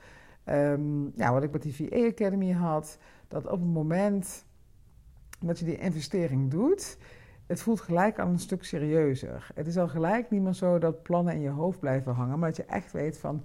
Um, 0.48 1.12
ja, 1.16 1.32
wat 1.32 1.42
ik 1.42 1.52
met 1.52 1.62
die 1.62 1.74
VA 1.74 2.06
Academy 2.06 2.52
had, 2.52 2.98
dat 3.28 3.44
op 3.44 3.60
het 3.60 3.72
moment 3.72 4.44
dat 5.40 5.58
je 5.58 5.64
die 5.64 5.78
investering 5.78 6.50
doet, 6.50 6.98
het 7.46 7.60
voelt 7.60 7.80
gelijk 7.80 8.18
al 8.18 8.28
een 8.28 8.38
stuk 8.38 8.64
serieuzer. 8.64 9.50
Het 9.54 9.66
is 9.66 9.78
al 9.78 9.88
gelijk 9.88 10.30
niet 10.30 10.42
meer 10.42 10.52
zo 10.52 10.78
dat 10.78 11.02
plannen 11.02 11.34
in 11.34 11.40
je 11.40 11.48
hoofd 11.48 11.80
blijven 11.80 12.12
hangen, 12.12 12.38
maar 12.38 12.48
dat 12.48 12.56
je 12.56 12.64
echt 12.64 12.92
weet 12.92 13.18
van, 13.18 13.44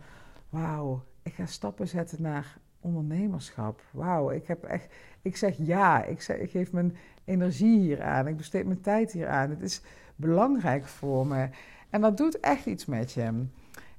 wauw, 0.50 1.04
ik 1.24 1.34
ga 1.34 1.46
stappen 1.46 1.88
zetten 1.88 2.22
naar 2.22 2.58
ondernemerschap. 2.80 3.82
Wauw, 3.92 4.32
ik 4.32 4.48
heb 4.48 4.64
echt, 4.64 4.94
ik 5.22 5.38
zeg 5.38 5.58
ja, 5.58 6.04
ik, 6.04 6.28
ik 6.28 6.50
geef 6.50 6.72
mijn 6.72 6.96
energie 7.26 7.80
hier 7.80 8.02
aan, 8.02 8.28
ik 8.28 8.38
besteed 8.38 8.66
mijn 8.66 8.82
tijd 8.82 9.12
hier 9.12 9.28
aan. 9.28 9.50
Het 9.50 9.62
is 9.62 9.82
belangrijk 10.16 10.86
voor 10.86 11.28
me. 11.28 11.50
En 11.90 12.02
dat 12.02 12.18
doet 12.18 12.40
echt 12.40 12.66
iets 12.66 12.86
met 12.86 13.12
je. 13.12 13.46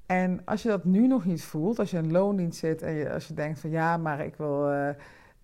En 0.08 0.44
als 0.44 0.62
je 0.62 0.68
dat 0.68 0.84
nu 0.84 1.06
nog 1.06 1.24
niet 1.24 1.44
voelt, 1.44 1.78
als 1.78 1.90
je 1.90 1.96
een 1.96 2.12
loondienst 2.12 2.58
zit 2.58 2.82
en 2.82 2.92
je, 2.92 3.12
als 3.12 3.28
je 3.28 3.34
denkt 3.34 3.60
van 3.60 3.70
ja, 3.70 3.96
maar 3.96 4.24
ik 4.24 4.36
wil. 4.36 4.72
Uh, 4.72 4.88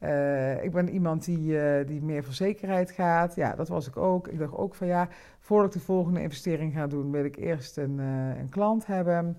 uh, 0.01 0.65
ik 0.65 0.73
ben 0.73 0.89
iemand 0.89 1.25
die, 1.25 1.53
uh, 1.53 1.87
die 1.87 2.03
meer 2.03 2.25
voor 2.25 2.33
zekerheid 2.33 2.91
gaat. 2.91 3.35
Ja, 3.35 3.55
dat 3.55 3.69
was 3.69 3.89
ik 3.89 3.97
ook. 3.97 4.29
Ik 4.29 4.39
dacht 4.39 4.55
ook 4.55 4.75
van 4.75 4.87
ja, 4.87 5.09
voordat 5.39 5.75
ik 5.75 5.81
de 5.81 5.87
volgende 5.87 6.23
investering 6.23 6.73
ga 6.73 6.87
doen, 6.87 7.11
wil 7.11 7.25
ik 7.25 7.37
eerst 7.37 7.77
een, 7.77 7.99
een 8.39 8.49
klant 8.49 8.87
hebben. 8.87 9.39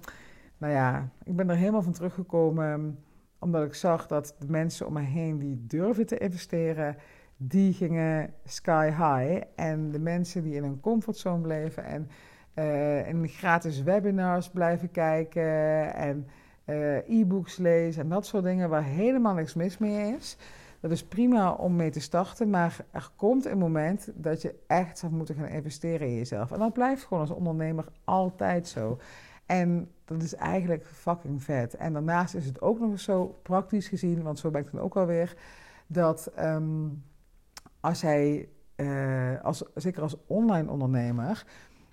Nou 0.58 0.74
ja, 0.74 1.10
ik 1.24 1.36
ben 1.36 1.50
er 1.50 1.56
helemaal 1.56 1.82
van 1.82 1.94
teruggekomen 1.94 2.98
omdat 3.40 3.66
ik 3.66 3.74
zag 3.74 4.08
dat 4.08 4.36
de 4.40 4.50
mensen 4.50 4.88
om 4.88 4.94
me 4.94 5.02
heen 5.02 5.40
die 5.40 5.66
durven 5.68 6.06
te 6.06 6.18
investeren, 6.18 6.98
die 7.38 7.74
gingen 7.74 8.34
sky 8.44 8.88
high. 8.88 9.44
En 9.56 9.92
de 9.92 10.00
mensen 10.00 10.44
die 10.44 10.56
in 10.56 10.64
een 10.64 10.80
comfortzone 10.80 11.42
bleven 11.42 11.84
en 11.84 12.10
uh, 12.56 13.08
in 13.08 13.28
gratis 13.28 13.84
webinars 13.84 14.50
blijven 14.50 14.92
kijken 14.92 15.94
en 15.94 16.28
e-books 17.08 17.58
lezen 17.58 18.04
en 18.04 18.10
dat 18.10 18.26
soort 18.26 18.44
dingen 18.44 18.70
waar 18.70 18.84
helemaal 18.84 19.34
niks 19.34 19.54
mis 19.54 19.78
mee 19.78 20.16
is. 20.16 20.38
Dat 20.86 20.92
is 20.92 21.04
prima 21.04 21.52
om 21.52 21.76
mee 21.76 21.90
te 21.90 22.00
starten, 22.00 22.50
maar 22.50 22.86
er 22.92 23.10
komt 23.16 23.46
een 23.46 23.58
moment 23.58 24.10
dat 24.14 24.42
je 24.42 24.56
echt 24.68 24.98
zou 24.98 25.12
moeten 25.12 25.36
gaan 25.36 25.48
investeren 25.48 26.08
in 26.08 26.16
jezelf. 26.16 26.52
En 26.52 26.60
dat 26.60 26.74
blijft 26.74 27.04
gewoon 27.04 27.20
als 27.20 27.32
ondernemer 27.32 27.86
altijd 28.04 28.68
zo. 28.68 29.00
En 29.46 29.92
dat 30.06 30.22
is 30.22 30.36
eigenlijk 30.36 30.86
fucking 30.86 31.44
vet. 31.44 31.76
En 31.76 31.94
daarnaast 31.94 32.36
is 32.36 32.46
het 32.46 32.62
ook 32.62 32.80
nog 32.80 32.92
eens 32.92 33.04
zo 33.04 33.40
praktisch 33.44 33.88
gezien, 33.88 34.24
want 34.24 34.40
zo 34.40 34.50
ben 34.50 34.62
ik 34.62 34.72
dan 34.72 34.82
ook 34.82 34.96
alweer, 34.96 35.36
dat 35.88 36.32
ehm, 36.36 36.88
als 37.80 38.02
jij, 38.02 38.50
uh, 38.76 39.42
als, 39.42 39.64
zeker 39.76 40.02
als 40.02 40.18
online 40.28 40.72
ondernemer, 40.72 41.46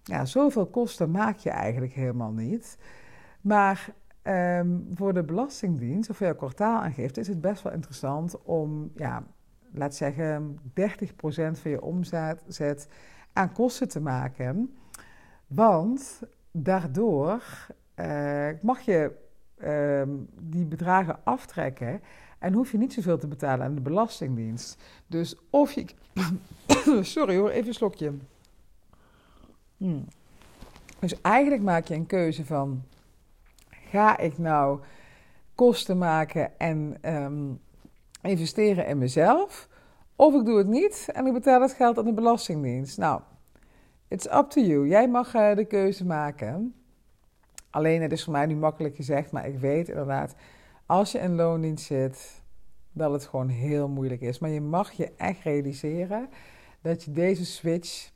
ja, 0.02 0.24
zoveel 0.24 0.66
kosten 0.66 1.10
maak 1.10 1.38
je 1.38 1.50
eigenlijk 1.50 1.92
helemaal 1.92 2.32
niet. 2.32 2.78
Maar 3.40 3.94
Ehm, 4.22 4.78
voor 4.94 5.14
de 5.14 5.22
Belastingdienst 5.22 6.10
of 6.10 6.16
voor 6.16 6.26
jouw 6.26 6.36
kwartaalaangifte 6.36 7.20
is 7.20 7.28
het 7.28 7.40
best 7.40 7.62
wel 7.62 7.72
interessant 7.72 8.42
om, 8.42 8.90
ja, 8.96 9.26
laat 9.72 9.94
zeggen, 9.94 10.58
30% 10.74 11.58
van 11.58 11.70
je 11.70 11.82
omzet 11.82 12.88
aan 13.32 13.52
kosten 13.52 13.88
te 13.88 14.00
maken. 14.00 14.76
Want 15.46 16.22
daardoor 16.50 17.42
uh, 17.96 18.48
mag 18.60 18.80
je 18.80 19.12
uh, 19.58 20.02
die 20.40 20.64
bedragen 20.66 21.24
aftrekken 21.24 22.00
en 22.38 22.52
hoef 22.52 22.72
je 22.72 22.78
niet 22.78 22.92
zoveel 22.92 23.18
te 23.18 23.28
betalen 23.28 23.66
aan 23.66 23.74
de 23.74 23.80
Belastingdienst. 23.80 24.82
Dus 25.06 25.36
of 25.50 25.72
je. 25.72 25.84
Sorry 27.02 27.36
hoor, 27.36 27.50
even 27.50 27.68
een 27.68 27.74
slokje. 27.74 28.12
Hmm. 29.82 30.04
Dus 30.98 31.20
eigenlijk 31.20 31.62
maak 31.62 31.86
je 31.86 31.94
een 31.94 32.06
keuze 32.06 32.44
van 32.44 32.82
Ga 33.68 34.18
ik 34.18 34.38
nou 34.38 34.80
kosten 35.54 35.98
maken 35.98 36.58
en 36.58 36.96
ehm, 37.00 37.52
investeren 38.22 38.86
in 38.86 38.98
mezelf? 38.98 39.68
Of 40.16 40.34
ik 40.34 40.44
doe 40.44 40.58
het 40.58 40.66
niet 40.66 41.08
en 41.12 41.26
ik 41.26 41.32
betaal 41.32 41.60
het 41.60 41.72
geld 41.72 41.98
aan 41.98 42.04
de 42.04 42.12
Belastingdienst. 42.12 42.98
Nou, 42.98 43.20
it's 44.08 44.26
up 44.26 44.50
to 44.50 44.60
you. 44.60 44.88
Jij 44.88 45.08
mag 45.08 45.34
uh, 45.34 45.54
de 45.54 45.64
keuze 45.64 46.06
maken. 46.06 46.74
Alleen, 47.70 48.02
het 48.02 48.12
is 48.12 48.24
voor 48.24 48.32
mij 48.32 48.46
nu 48.46 48.54
makkelijk 48.54 48.96
gezegd, 48.96 49.32
maar 49.32 49.46
ik 49.46 49.58
weet 49.58 49.88
inderdaad, 49.88 50.34
als 50.86 51.12
je 51.12 51.18
in 51.18 51.34
loondienst 51.34 51.84
zit, 51.84 52.42
dat 52.92 53.12
het 53.12 53.24
gewoon 53.24 53.48
heel 53.48 53.88
moeilijk 53.88 54.20
is. 54.20 54.38
Maar 54.38 54.50
je 54.50 54.60
mag 54.60 54.92
je 54.92 55.12
echt 55.16 55.42
realiseren 55.42 56.28
dat 56.80 57.02
je 57.04 57.12
deze 57.12 57.44
switch 57.44 58.11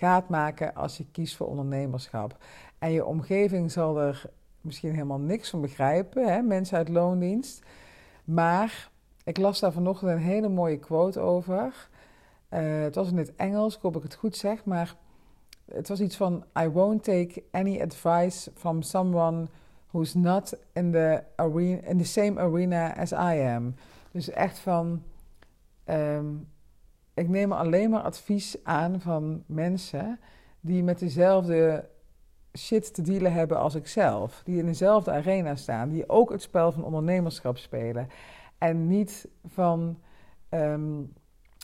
gaat 0.00 0.28
maken 0.28 0.74
als 0.74 0.96
je 0.96 1.06
kiest 1.12 1.36
voor 1.36 1.46
ondernemerschap. 1.46 2.36
En 2.78 2.92
je 2.92 3.04
omgeving 3.04 3.72
zal 3.72 4.00
er 4.00 4.30
misschien 4.60 4.92
helemaal 4.92 5.20
niks 5.20 5.50
van 5.50 5.60
begrijpen, 5.60 6.32
hè, 6.32 6.42
mensen 6.42 6.76
uit 6.76 6.88
loondienst. 6.88 7.62
Maar 8.24 8.90
ik 9.24 9.36
las 9.36 9.60
daar 9.60 9.72
vanochtend 9.72 10.10
een 10.10 10.18
hele 10.18 10.48
mooie 10.48 10.78
quote 10.78 11.20
over. 11.20 11.88
Uh, 12.50 12.82
het 12.82 12.94
was 12.94 13.10
in 13.10 13.16
het 13.16 13.36
Engels, 13.36 13.76
ik 13.76 13.82
hoop 13.82 13.96
ik 13.96 14.02
het 14.02 14.14
goed 14.14 14.36
zeg, 14.36 14.64
maar 14.64 14.96
het 15.64 15.88
was 15.88 16.00
iets 16.00 16.16
van: 16.16 16.44
I 16.58 16.68
won't 16.68 17.04
take 17.04 17.42
any 17.50 17.80
advice 17.80 18.50
from 18.54 18.82
someone 18.82 19.46
who's 19.90 20.14
not 20.14 20.56
in 20.72 20.90
the, 20.90 21.22
arena, 21.36 21.86
in 21.86 21.98
the 21.98 22.04
same 22.04 22.40
arena 22.40 22.96
as 22.96 23.12
I 23.12 23.54
am. 23.54 23.74
Dus 24.10 24.30
echt 24.30 24.58
van: 24.58 25.02
um, 25.86 26.48
ik 27.20 27.28
neem 27.28 27.52
alleen 27.52 27.90
maar 27.90 28.02
advies 28.02 28.56
aan 28.64 29.00
van 29.00 29.42
mensen 29.46 30.18
die 30.60 30.82
met 30.82 30.98
dezelfde 30.98 31.88
shit 32.58 32.94
te 32.94 33.02
dealen 33.02 33.32
hebben 33.32 33.58
als 33.58 33.74
ikzelf. 33.74 34.42
Die 34.44 34.58
in 34.58 34.66
dezelfde 34.66 35.10
arena 35.10 35.56
staan. 35.56 35.88
Die 35.88 36.08
ook 36.08 36.30
het 36.30 36.42
spel 36.42 36.72
van 36.72 36.84
ondernemerschap 36.84 37.58
spelen. 37.58 38.08
En 38.58 38.86
niet 38.86 39.28
van 39.46 39.98
ehm, 40.48 41.02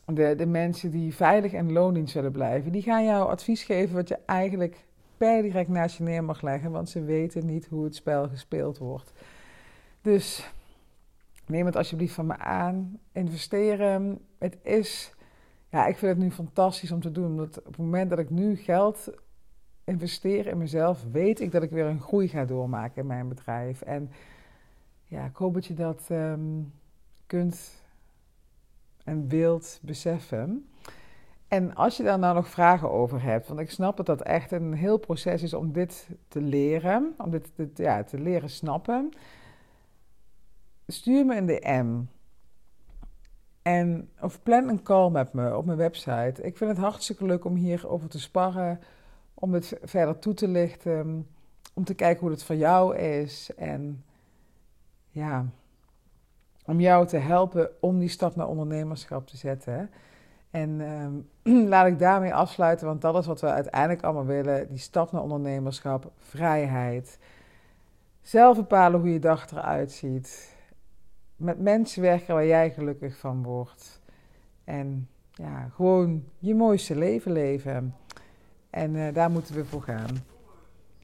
de, 0.06 0.34
de 0.36 0.46
mensen 0.46 0.90
die 0.90 1.14
veilig 1.14 1.52
en 1.52 1.72
loondienst 1.72 2.14
willen 2.14 2.32
blijven. 2.32 2.72
Die 2.72 2.82
gaan 2.82 3.04
jou 3.04 3.28
advies 3.28 3.62
geven 3.64 3.94
wat 3.94 4.08
je 4.08 4.18
eigenlijk 4.26 4.84
per 5.16 5.42
direct 5.42 5.68
naast 5.68 5.96
je 5.96 6.02
neer 6.02 6.24
mag 6.24 6.42
leggen. 6.42 6.70
Want 6.70 6.88
ze 6.88 7.02
weten 7.02 7.46
niet 7.46 7.66
hoe 7.66 7.84
het 7.84 7.94
spel 7.94 8.28
gespeeld 8.28 8.78
wordt. 8.78 9.12
Dus 10.02 10.50
neem 11.46 11.66
het 11.66 11.76
alsjeblieft 11.76 12.14
van 12.14 12.26
me 12.26 12.38
aan. 12.38 12.98
Investeren. 13.12 14.18
Het 14.38 14.56
is... 14.62 15.14
Ja, 15.76 15.86
ik 15.86 15.96
vind 15.96 16.12
het 16.12 16.24
nu 16.24 16.30
fantastisch 16.30 16.92
om 16.92 17.00
te 17.00 17.12
doen. 17.12 17.26
Omdat 17.26 17.58
op 17.58 17.64
het 17.64 17.76
moment 17.76 18.10
dat 18.10 18.18
ik 18.18 18.30
nu 18.30 18.56
geld 18.56 19.10
investeer 19.84 20.46
in 20.46 20.58
mezelf, 20.58 21.04
weet 21.12 21.40
ik 21.40 21.52
dat 21.52 21.62
ik 21.62 21.70
weer 21.70 21.84
een 21.84 22.00
groei 22.00 22.28
ga 22.28 22.44
doormaken 22.44 23.00
in 23.00 23.06
mijn 23.06 23.28
bedrijf. 23.28 23.82
En 23.82 24.10
ja, 25.04 25.24
ik 25.24 25.36
hoop 25.36 25.54
dat 25.54 25.66
je 25.66 25.74
dat 25.74 26.04
ehm, 26.08 26.62
kunt 27.26 27.82
en 29.04 29.28
wilt 29.28 29.80
beseffen. 29.82 30.68
En 31.48 31.74
als 31.74 31.96
je 31.96 32.02
daar 32.02 32.18
nou 32.18 32.34
nog 32.34 32.48
vragen 32.48 32.90
over 32.90 33.22
hebt, 33.22 33.48
want 33.48 33.60
ik 33.60 33.70
snap 33.70 33.96
dat 33.96 34.06
dat 34.06 34.22
echt 34.22 34.52
een 34.52 34.72
heel 34.72 34.98
proces 34.98 35.42
is 35.42 35.54
om 35.54 35.72
dit 35.72 36.08
te 36.28 36.40
leren, 36.40 37.14
om 37.18 37.30
dit, 37.30 37.50
ja, 37.74 38.04
te 38.04 38.18
leren 38.18 38.50
snappen, 38.50 39.10
stuur 40.86 41.26
me 41.26 41.36
een 41.36 41.46
DM. 41.46 42.15
En, 43.66 44.08
of 44.20 44.42
plan 44.42 44.68
een 44.68 44.82
call 44.82 45.10
met 45.10 45.32
me 45.32 45.56
op 45.56 45.64
mijn 45.64 45.78
website. 45.78 46.42
Ik 46.42 46.56
vind 46.56 46.70
het 46.70 46.78
hartstikke 46.78 47.24
leuk 47.24 47.44
om 47.44 47.54
hierover 47.54 48.08
te 48.08 48.20
sparren 48.20 48.80
om 49.34 49.54
het 49.54 49.78
verder 49.82 50.18
toe 50.18 50.34
te 50.34 50.48
lichten, 50.48 51.26
om 51.74 51.84
te 51.84 51.94
kijken 51.94 52.20
hoe 52.20 52.30
het 52.30 52.44
voor 52.44 52.56
jou 52.56 52.96
is 52.96 53.50
en 53.56 54.04
ja, 55.10 55.46
om 56.64 56.80
jou 56.80 57.06
te 57.06 57.16
helpen 57.16 57.70
om 57.80 57.98
die 57.98 58.08
stap 58.08 58.36
naar 58.36 58.48
ondernemerschap 58.48 59.26
te 59.26 59.36
zetten. 59.36 59.90
En 60.50 60.80
ehm, 60.80 61.66
laat 61.72 61.86
ik 61.86 61.98
daarmee 61.98 62.34
afsluiten, 62.34 62.86
want 62.86 63.00
dat 63.00 63.16
is 63.16 63.26
wat 63.26 63.40
we 63.40 63.46
uiteindelijk 63.46 64.02
allemaal 64.02 64.26
willen: 64.26 64.68
die 64.68 64.78
stap 64.78 65.12
naar 65.12 65.22
ondernemerschap, 65.22 66.10
vrijheid, 66.18 67.18
zelf 68.22 68.56
bepalen 68.56 69.00
hoe 69.00 69.12
je 69.12 69.18
dag 69.18 69.50
eruit 69.50 69.92
ziet, 69.92 70.55
met 71.36 71.60
mensen 71.60 72.02
werken 72.02 72.34
waar 72.34 72.46
jij 72.46 72.70
gelukkig 72.70 73.18
van 73.18 73.42
wordt 73.42 74.00
en 74.64 75.08
ja, 75.30 75.68
gewoon 75.74 76.24
je 76.38 76.54
mooiste 76.54 76.96
leven 76.96 77.32
leven. 77.32 77.94
En 78.70 78.94
uh, 78.94 79.14
daar 79.14 79.30
moeten 79.30 79.54
we 79.54 79.64
voor 79.64 79.82
gaan. 79.82 80.16